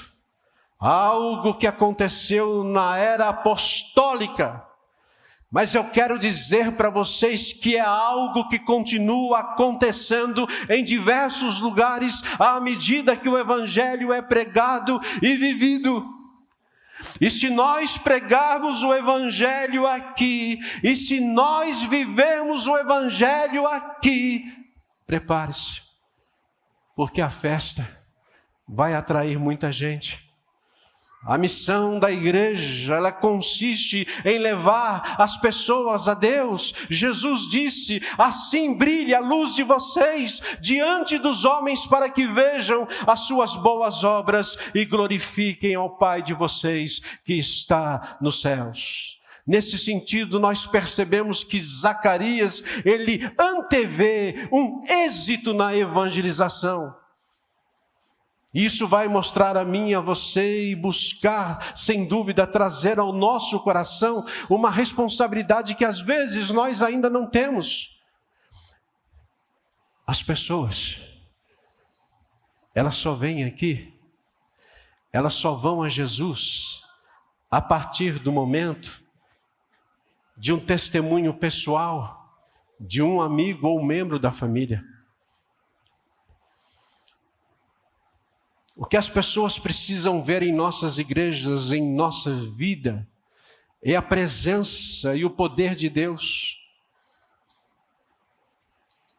Algo 0.79 1.55
que 1.55 1.67
aconteceu 1.67 2.63
na 2.63 2.97
era 2.97 3.29
apostólica 3.29 4.65
mas 5.55 5.73
eu 5.73 5.85
quero 5.85 6.19
dizer 6.19 6.73
para 6.73 6.91
vocês 6.91 7.53
que 7.53 7.77
é 7.77 7.81
algo 7.81 8.49
que 8.49 8.59
continua 8.59 9.39
acontecendo 9.39 10.49
em 10.69 10.85
diversos 10.85 11.61
lugares 11.61 12.23
à 12.41 12.59
medida 12.59 13.17
que 13.17 13.29
o 13.29 13.39
Evangelho 13.39 14.13
é 14.13 14.21
pregado 14.21 15.01
e 15.23 15.37
vivido. 15.37 16.05
E 17.21 17.31
se 17.31 17.49
nós 17.49 17.97
pregarmos 17.97 18.83
o 18.83 18.93
Evangelho 18.93 19.87
aqui, 19.87 20.59
e 20.83 20.97
se 20.97 21.21
nós 21.21 21.85
vivemos 21.85 22.67
o 22.67 22.77
Evangelho 22.77 23.65
aqui, 23.65 24.45
prepare-se, 25.07 25.83
porque 26.97 27.21
a 27.21 27.31
festa 27.31 27.89
vai 28.67 28.93
atrair 28.93 29.39
muita 29.39 29.71
gente. 29.71 30.34
A 31.27 31.39
missão 31.39 31.99
da 31.99 32.13
igreja, 32.13 32.97
ela 32.97 33.11
consiste 33.11 34.07
em 34.25 34.39
levar 34.39 35.17
as 35.19 35.39
pessoas 35.39 36.07
a 36.07 36.13
Deus. 36.13 36.75
Jesus 36.91 37.49
disse: 37.49 38.03
"Assim 38.19 38.75
brilhe 38.75 39.15
a 39.15 39.21
luz 39.21 39.55
de 39.55 39.63
vocês 39.63 40.43
diante 40.61 41.19
dos 41.19 41.47
homens 41.47 41.87
para 41.87 42.11
que 42.11 42.27
vejam 42.27 42.87
as 43.07 43.21
suas 43.21 43.57
boas 43.57 44.05
obras 44.05 44.57
e 44.75 44.85
glorifiquem 44.85 45.75
ao 45.75 45.97
Pai 45.97 46.23
de 46.23 46.35
vocês 46.35 47.01
que 47.25 47.35
está 47.35 48.19
nos 48.21 48.43
céus." 48.43 49.19
Nesse 49.47 49.79
sentido, 49.79 50.41
nós 50.41 50.67
percebemos 50.67 51.45
que 51.45 51.61
Zacarias, 51.61 52.63
ele 52.85 53.31
antevê 53.39 54.49
um 54.51 54.83
êxito 54.89 55.53
na 55.53 55.77
evangelização. 55.77 56.95
Isso 58.55 58.87
vai 58.87 59.09
mostrar 59.09 59.57
a 59.57 59.65
mim, 59.65 59.95
a 59.95 60.01
você 60.01 60.71
e 60.71 60.77
buscar, 60.77 61.77
sem 61.77 62.07
dúvida, 62.07 62.47
trazer 62.47 63.01
ao 63.01 63.13
nosso 63.13 63.59
coração 63.59 64.25
uma 64.49 64.71
responsabilidade 64.71 65.75
que 65.75 65.85
às 65.85 66.01
vezes 66.01 66.53
nós 66.53 66.81
ainda 66.81 67.11
não 67.11 67.27
temos. 67.27 67.91
As 70.07 70.23
pessoas, 70.23 71.01
elas 72.73 72.95
só 72.95 73.15
vêm 73.15 73.43
aqui, 73.43 73.93
elas 75.13 75.35
só 75.35 75.57
vão 75.57 75.83
a 75.83 75.89
Jesus 75.89 76.81
a 77.51 77.61
partir 77.61 78.21
do 78.21 78.31
momento 78.31 79.03
de 80.37 80.53
um 80.53 80.61
testemunho 80.61 81.35
pessoal 81.35 82.25
de 82.79 83.03
um 83.03 83.21
amigo 83.21 83.67
ou 83.67 83.85
membro 83.85 84.19
da 84.19 84.31
família. 84.31 84.85
O 88.77 88.85
que 88.85 88.97
as 88.97 89.09
pessoas 89.09 89.59
precisam 89.59 90.23
ver 90.23 90.43
em 90.43 90.53
nossas 90.53 90.99
igrejas, 90.99 91.71
em 91.71 91.95
nossa 91.95 92.35
vida, 92.35 93.09
é 93.81 93.95
a 93.95 94.03
presença 94.03 95.15
e 95.15 95.25
o 95.25 95.31
poder 95.31 95.77
de 95.77 95.89
Deus. 95.89 96.59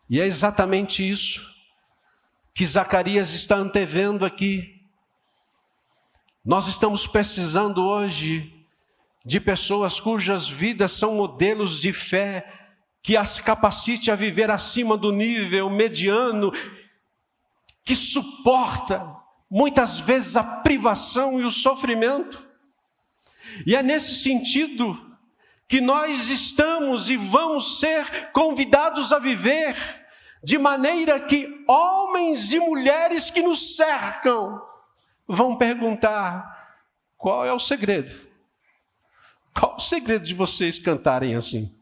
E 0.09 0.19
é 0.19 0.25
exatamente 0.25 1.07
isso 1.07 1.49
que 2.53 2.65
Zacarias 2.65 3.33
está 3.33 3.55
antevendo 3.55 4.25
aqui. 4.25 4.81
Nós 6.43 6.67
estamos 6.67 7.07
precisando 7.07 7.85
hoje 7.85 8.53
de 9.25 9.39
pessoas 9.39 9.99
cujas 9.99 10.47
vidas 10.47 10.91
são 10.91 11.15
modelos 11.15 11.79
de 11.79 11.93
fé, 11.93 12.69
que 13.01 13.15
as 13.15 13.39
capacite 13.39 14.11
a 14.11 14.15
viver 14.15 14.51
acima 14.51 14.97
do 14.97 15.11
nível 15.11 15.69
mediano, 15.69 16.51
que 17.83 17.95
suporta 17.95 19.14
muitas 19.49 19.99
vezes 19.99 20.35
a 20.35 20.43
privação 20.43 21.39
e 21.39 21.43
o 21.43 21.51
sofrimento. 21.51 22.45
E 23.65 23.75
é 23.75 23.83
nesse 23.83 24.15
sentido 24.15 24.99
que 25.67 25.81
nós 25.81 26.29
estamos 26.29 27.09
e 27.09 27.17
vamos 27.17 27.79
ser 27.79 28.31
convidados 28.31 29.11
a 29.11 29.19
viver, 29.19 29.75
de 30.43 30.57
maneira 30.57 31.19
que 31.19 31.63
homens 31.67 32.51
e 32.51 32.59
mulheres 32.59 33.31
que 33.31 33.41
nos 33.41 33.75
cercam 33.75 34.61
vão 35.27 35.57
perguntar: 35.57 36.77
qual 37.17 37.45
é 37.45 37.51
o 37.51 37.59
segredo? 37.59 38.13
Qual 39.57 39.77
o 39.77 39.79
segredo 39.79 40.25
de 40.25 40.33
vocês 40.33 40.77
cantarem 40.77 41.35
assim? 41.35 41.73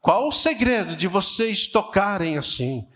Qual 0.00 0.28
o 0.28 0.32
segredo 0.32 0.96
de 0.96 1.06
vocês 1.06 1.66
tocarem 1.66 2.36
assim? 2.36 2.86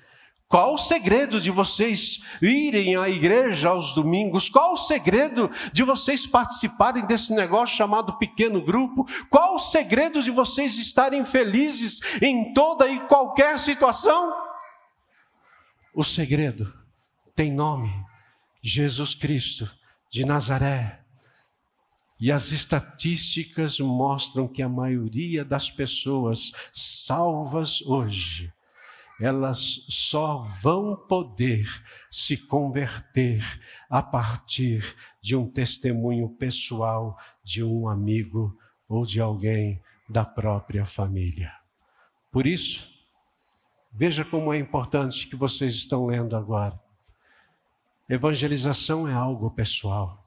Qual 0.52 0.74
o 0.74 0.78
segredo 0.78 1.40
de 1.40 1.50
vocês 1.50 2.20
irem 2.42 2.94
à 2.94 3.08
igreja 3.08 3.70
aos 3.70 3.94
domingos? 3.94 4.50
Qual 4.50 4.74
o 4.74 4.76
segredo 4.76 5.50
de 5.72 5.82
vocês 5.82 6.26
participarem 6.26 7.06
desse 7.06 7.32
negócio 7.32 7.74
chamado 7.74 8.18
pequeno 8.18 8.60
grupo? 8.60 9.06
Qual 9.30 9.54
o 9.54 9.58
segredo 9.58 10.22
de 10.22 10.30
vocês 10.30 10.76
estarem 10.76 11.24
felizes 11.24 12.02
em 12.20 12.52
toda 12.52 12.86
e 12.86 13.00
qualquer 13.08 13.58
situação? 13.58 14.30
O 15.94 16.04
segredo 16.04 16.70
tem 17.34 17.50
nome: 17.50 17.90
Jesus 18.62 19.14
Cristo 19.14 19.74
de 20.10 20.26
Nazaré. 20.26 21.00
E 22.20 22.30
as 22.30 22.52
estatísticas 22.52 23.80
mostram 23.80 24.46
que 24.46 24.62
a 24.62 24.68
maioria 24.68 25.46
das 25.46 25.70
pessoas 25.70 26.52
salvas 26.70 27.80
hoje 27.80 28.52
elas 29.22 29.84
só 29.88 30.38
vão 30.38 30.96
poder 30.96 31.64
se 32.10 32.36
converter 32.36 33.40
a 33.88 34.02
partir 34.02 34.96
de 35.22 35.36
um 35.36 35.48
testemunho 35.48 36.28
pessoal 36.28 37.16
de 37.44 37.62
um 37.62 37.88
amigo 37.88 38.58
ou 38.88 39.06
de 39.06 39.20
alguém 39.20 39.80
da 40.08 40.24
própria 40.24 40.84
família. 40.84 41.52
Por 42.32 42.48
isso, 42.48 42.90
veja 43.92 44.24
como 44.24 44.52
é 44.52 44.58
importante 44.58 45.28
que 45.28 45.36
vocês 45.36 45.72
estão 45.74 46.06
lendo 46.06 46.34
agora. 46.34 46.80
Evangelização 48.08 49.06
é 49.06 49.12
algo 49.12 49.52
pessoal. 49.52 50.20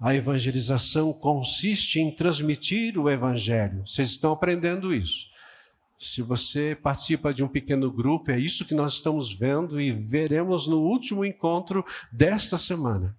A 0.00 0.14
evangelização 0.14 1.12
consiste 1.12 2.00
em 2.00 2.10
transmitir 2.10 2.96
o 2.96 3.10
evangelho. 3.10 3.86
Vocês 3.86 4.08
estão 4.08 4.32
aprendendo 4.32 4.94
isso. 4.94 5.29
Se 6.00 6.22
você 6.22 6.74
participa 6.74 7.34
de 7.34 7.44
um 7.44 7.48
pequeno 7.48 7.92
grupo, 7.92 8.30
é 8.30 8.38
isso 8.38 8.64
que 8.64 8.74
nós 8.74 8.94
estamos 8.94 9.34
vendo 9.34 9.78
e 9.78 9.92
veremos 9.92 10.66
no 10.66 10.80
último 10.80 11.26
encontro 11.26 11.84
desta 12.10 12.56
semana. 12.56 13.14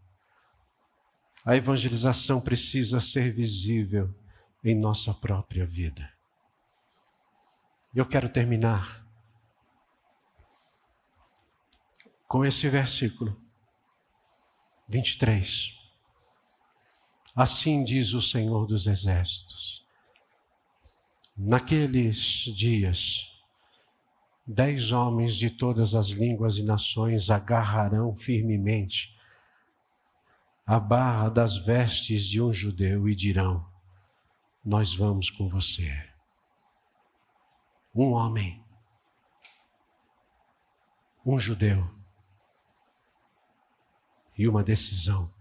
A 1.46 1.56
evangelização 1.56 2.42
precisa 2.42 3.00
ser 3.00 3.32
visível 3.32 4.12
em 4.64 4.74
nossa 4.74 5.14
própria 5.14 5.64
vida. 5.64 6.12
Eu 7.94 8.06
quero 8.08 8.28
terminar 8.28 9.06
com 12.28 12.44
esse 12.44 12.68
versículo 12.68 13.40
23. 14.88 15.72
Assim 17.36 17.84
diz 17.84 18.14
o 18.14 18.22
Senhor 18.22 18.66
dos 18.66 18.88
Exércitos 18.88 19.81
Naqueles 21.36 22.18
dias, 22.56 23.32
dez 24.46 24.92
homens 24.92 25.36
de 25.36 25.50
todas 25.50 25.96
as 25.96 26.08
línguas 26.08 26.58
e 26.58 26.64
nações 26.64 27.30
agarrarão 27.30 28.14
firmemente 28.16 29.18
a 30.66 30.80
barra 30.80 31.30
das 31.30 31.58
vestes 31.58 32.26
de 32.26 32.42
um 32.42 32.52
judeu 32.52 33.08
e 33.08 33.16
dirão: 33.16 33.66
Nós 34.64 34.94
vamos 34.94 35.30
com 35.30 35.48
você. 35.48 36.10
Um 37.96 38.12
homem, 38.12 38.64
um 41.26 41.40
judeu 41.40 41.90
e 44.38 44.48
uma 44.48 44.64
decisão. 44.64 45.32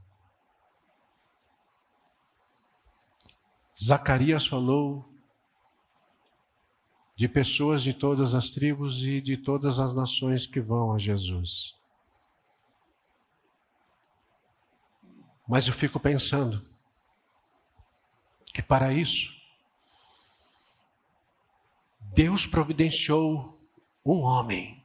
Zacarias 3.83 4.47
falou 4.47 5.10
de 7.21 7.29
pessoas 7.29 7.83
de 7.83 7.93
todas 7.93 8.35
as 8.35 8.49
tribos 8.49 9.05
e 9.05 9.21
de 9.21 9.37
todas 9.37 9.79
as 9.79 9.93
nações 9.93 10.47
que 10.47 10.59
vão 10.59 10.95
a 10.95 10.99
Jesus. 10.99 11.79
Mas 15.47 15.67
eu 15.67 15.75
fico 15.75 16.01
pensando 16.01 16.67
que 18.55 18.63
para 18.63 18.95
isso, 18.95 19.35
Deus 22.01 22.47
providenciou 22.47 23.55
um 24.03 24.21
homem. 24.21 24.83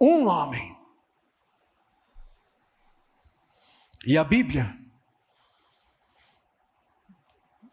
Um 0.00 0.28
homem. 0.28 0.78
E 4.06 4.16
a 4.16 4.24
Bíblia 4.24 4.74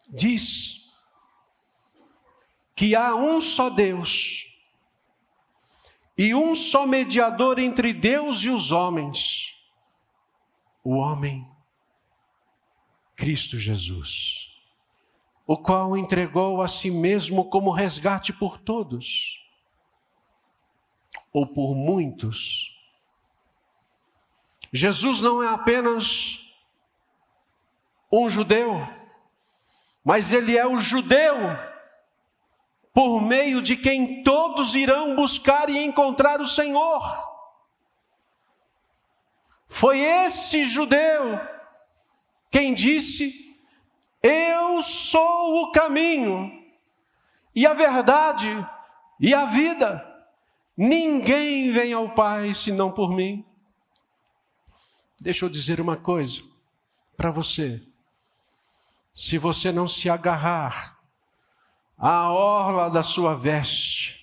diz 0.09 0.84
que 2.75 2.93
há 2.93 3.15
um 3.15 3.39
só 3.39 3.69
Deus 3.69 4.45
e 6.17 6.35
um 6.35 6.53
só 6.53 6.85
mediador 6.85 7.57
entre 7.57 7.93
Deus 7.93 8.41
e 8.43 8.49
os 8.49 8.71
homens, 8.71 9.55
o 10.83 10.95
homem 10.95 11.49
Cristo 13.15 13.57
Jesus, 13.57 14.49
o 15.47 15.57
qual 15.57 15.97
entregou 15.97 16.61
a 16.61 16.67
si 16.67 16.91
mesmo 16.91 17.49
como 17.49 17.71
resgate 17.71 18.33
por 18.33 18.57
todos, 18.57 19.41
ou 21.31 21.47
por 21.47 21.75
muitos. 21.75 22.73
Jesus 24.71 25.21
não 25.21 25.41
é 25.41 25.47
apenas 25.47 26.41
um 28.11 28.29
judeu, 28.29 28.85
mas 30.03 30.33
ele 30.33 30.57
é 30.57 30.65
o 30.67 30.79
judeu 30.79 31.35
por 32.95 33.19
meio 33.19 33.61
de 33.61 33.75
quem 33.75 34.23
todos 34.23 34.73
irão 34.73 35.17
buscar 35.17 35.69
e 35.69 35.83
encontrar 35.83 36.39
o 36.39 36.47
Senhor. 36.47 37.03
Foi 39.67 39.99
esse 39.99 40.63
judeu 40.63 41.37
quem 42.49 42.73
disse: 42.73 43.59
Eu 44.23 44.81
sou 44.81 45.61
o 45.61 45.71
caminho, 45.73 46.49
e 47.53 47.67
a 47.67 47.73
verdade, 47.73 48.47
e 49.19 49.33
a 49.33 49.43
vida. 49.45 50.13
Ninguém 50.77 51.73
vem 51.73 51.91
ao 51.91 52.09
Pai 52.11 52.53
senão 52.53 52.89
por 52.93 53.11
mim. 53.11 53.45
Deixa 55.19 55.43
eu 55.43 55.49
dizer 55.49 55.81
uma 55.81 55.97
coisa 55.97 56.41
para 57.17 57.29
você. 57.29 57.81
Se 59.13 59.37
você 59.37 59.69
não 59.71 59.85
se 59.85 60.09
agarrar 60.09 60.94
a 61.97 62.31
orla 62.31 62.89
da 62.89 63.03
sua 63.03 63.35
veste. 63.35 64.19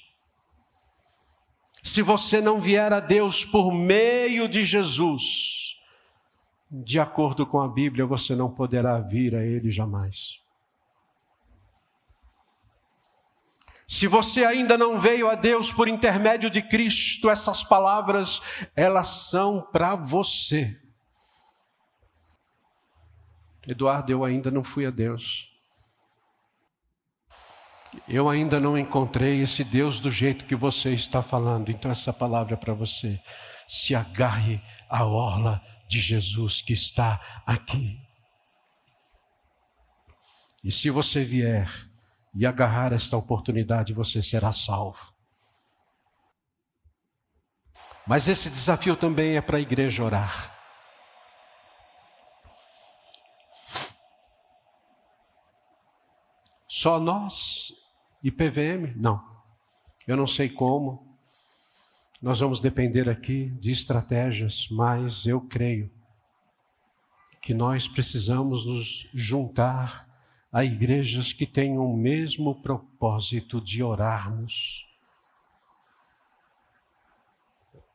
Se 1.83 2.01
você 2.01 2.41
não 2.41 2.61
vier 2.61 2.93
a 2.93 3.01
Deus 3.01 3.45
por 3.45 3.73
meio 3.73 4.47
de 4.47 4.65
Jesus, 4.65 5.77
de 6.71 7.01
acordo 7.01 7.45
com 7.45 7.61
a 7.61 7.69
Bíblia, 7.69 8.07
você 8.07 8.37
não 8.37 8.51
poderá 8.51 9.01
vir 9.01 9.35
a 9.35 9.45
Ele 9.45 9.71
jamais. 9.71 10.41
Se 13.87 14.07
você 14.07 14.45
ainda 14.45 14.79
não 14.79 14.99
veio 14.99 15.29
a 15.29 15.35
Deus 15.35 15.71
por 15.71 15.87
intermédio 15.87 16.49
de 16.49 16.63
Cristo, 16.63 17.29
essas 17.29 17.63
palavras, 17.63 18.41
elas 18.75 19.09
são 19.09 19.61
para 19.61 19.95
você. 19.97 20.81
Eduardo, 23.67 24.11
eu 24.11 24.25
ainda 24.25 24.51
não 24.51 24.65
fui 24.65 24.87
a 24.87 24.91
Deus. 24.91 25.52
Eu 28.13 28.29
ainda 28.29 28.61
não 28.61 28.77
encontrei 28.77 29.41
esse 29.41 29.65
Deus 29.65 29.99
do 29.99 30.11
jeito 30.11 30.45
que 30.45 30.55
você 30.55 30.93
está 30.93 31.23
falando, 31.23 31.71
então 31.71 31.91
essa 31.91 32.13
palavra 32.13 32.53
é 32.53 32.57
para 32.59 32.75
você. 32.75 33.19
se 33.67 33.95
agarre 33.95 34.61
à 34.87 35.07
orla 35.07 35.63
de 35.89 35.99
Jesus 35.99 36.61
que 36.61 36.75
está 36.75 37.19
aqui. 37.47 37.99
E 40.63 40.71
se 40.71 40.91
você 40.91 41.25
vier 41.25 41.71
e 42.35 42.45
agarrar 42.45 42.93
esta 42.93 43.17
oportunidade, 43.17 43.95
você 43.95 44.21
será 44.21 44.53
salvo. 44.53 45.11
Mas 48.07 48.29
esse 48.29 48.51
desafio 48.51 48.95
também 48.95 49.39
é 49.39 49.41
para 49.41 49.57
a 49.57 49.61
igreja 49.61 50.05
orar. 50.05 50.55
Só 56.69 57.01
nós 57.01 57.73
e 58.23 58.31
PVM? 58.31 58.95
Não. 58.97 59.23
Eu 60.07 60.17
não 60.17 60.27
sei 60.27 60.49
como. 60.49 61.17
Nós 62.21 62.39
vamos 62.39 62.61
depender 62.61 63.09
aqui 63.09 63.47
de 63.61 63.71
estratégias, 63.71 64.69
mas 64.71 65.27
eu 65.27 65.41
creio 65.41 65.91
que 67.41 67.53
nós 67.53 67.89
precisamos 67.89 68.65
nos 68.65 69.09
juntar 69.13 70.09
a 70.53 70.65
igrejas 70.65 71.33
que 71.33 71.47
tenham 71.47 71.85
o 71.85 71.97
mesmo 71.97 72.55
propósito 72.63 73.61
de 73.61 73.83
orarmos 73.83 74.87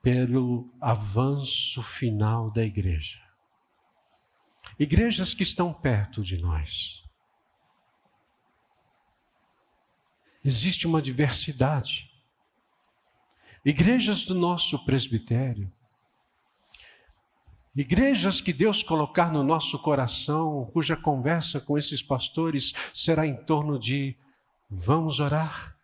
pelo 0.02 0.70
avanço 0.82 1.82
final 1.82 2.52
da 2.52 2.64
igreja. 2.64 3.22
Igrejas 4.78 5.34
que 5.34 5.44
estão 5.44 5.74
perto 5.74 6.22
de 6.22 6.38
nós. 6.38 7.07
Existe 10.44 10.88
uma 10.88 11.02
diversidade. 11.02 12.10
Igrejas 13.66 14.24
do 14.24 14.34
nosso 14.34 14.84
presbitério, 14.86 15.72
igrejas 17.76 18.40
que 18.42 18.54
Deus 18.54 18.82
colocar 18.82 19.32
no 19.32 19.44
nosso 19.44 19.78
coração, 19.80 20.70
cuja 20.74 20.96
conversa 20.96 21.60
com 21.60 21.78
esses 21.78 22.02
pastores 22.02 22.74
será 22.94 23.28
em 23.28 23.36
torno 23.36 23.78
de 23.78 24.16
vamos 24.70 25.20
orar 25.20 25.76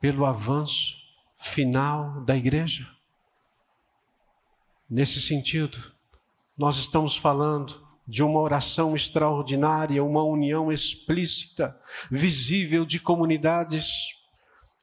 pelo 0.00 0.26
avanço 0.26 0.96
final 1.36 2.22
da 2.22 2.36
igreja. 2.36 2.88
Nesse 4.88 5.20
sentido, 5.20 5.94
nós 6.58 6.76
estamos 6.76 7.16
falando 7.16 7.89
de 8.10 8.24
uma 8.24 8.40
oração 8.40 8.96
extraordinária, 8.96 10.02
uma 10.02 10.24
união 10.24 10.72
explícita, 10.72 11.78
visível 12.10 12.84
de 12.84 12.98
comunidades. 12.98 14.16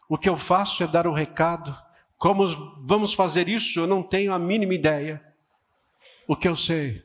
O 0.07 0.17
que 0.17 0.29
eu 0.29 0.37
faço 0.37 0.81
é 0.81 0.87
dar 0.87 1.05
o 1.05 1.13
recado. 1.13 1.77
Como 2.17 2.47
vamos 2.85 3.13
fazer 3.13 3.49
isso? 3.49 3.81
Eu 3.81 3.85
não 3.85 4.01
tenho 4.01 4.33
a 4.33 4.39
mínima 4.39 4.73
ideia. 4.73 5.21
O 6.25 6.37
que 6.37 6.47
eu 6.47 6.55
sei 6.55 7.03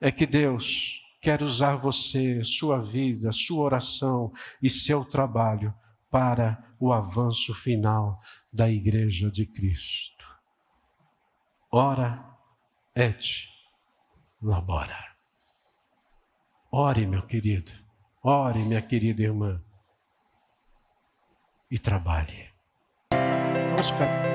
é 0.00 0.12
que 0.12 0.26
Deus 0.26 1.02
quer 1.20 1.42
usar 1.42 1.74
você, 1.74 2.44
sua 2.44 2.80
vida, 2.80 3.32
sua 3.32 3.64
oração 3.64 4.32
e 4.62 4.70
seu 4.70 5.04
trabalho 5.04 5.74
para 6.08 6.64
o 6.78 6.92
avanço 6.92 7.52
final 7.52 8.20
da 8.52 8.70
Igreja 8.70 9.28
de 9.28 9.44
Cristo. 9.44 10.24
Ora 11.72 12.24
et 12.94 13.48
labora. 14.40 15.17
Ore, 16.70 17.06
meu 17.06 17.22
querido, 17.22 17.72
ore, 18.22 18.58
minha 18.58 18.82
querida 18.82 19.22
irmã, 19.22 19.58
e 21.70 21.78
trabalhe. 21.78 22.50
Vamos 23.10 23.90
ficar. 23.90 24.27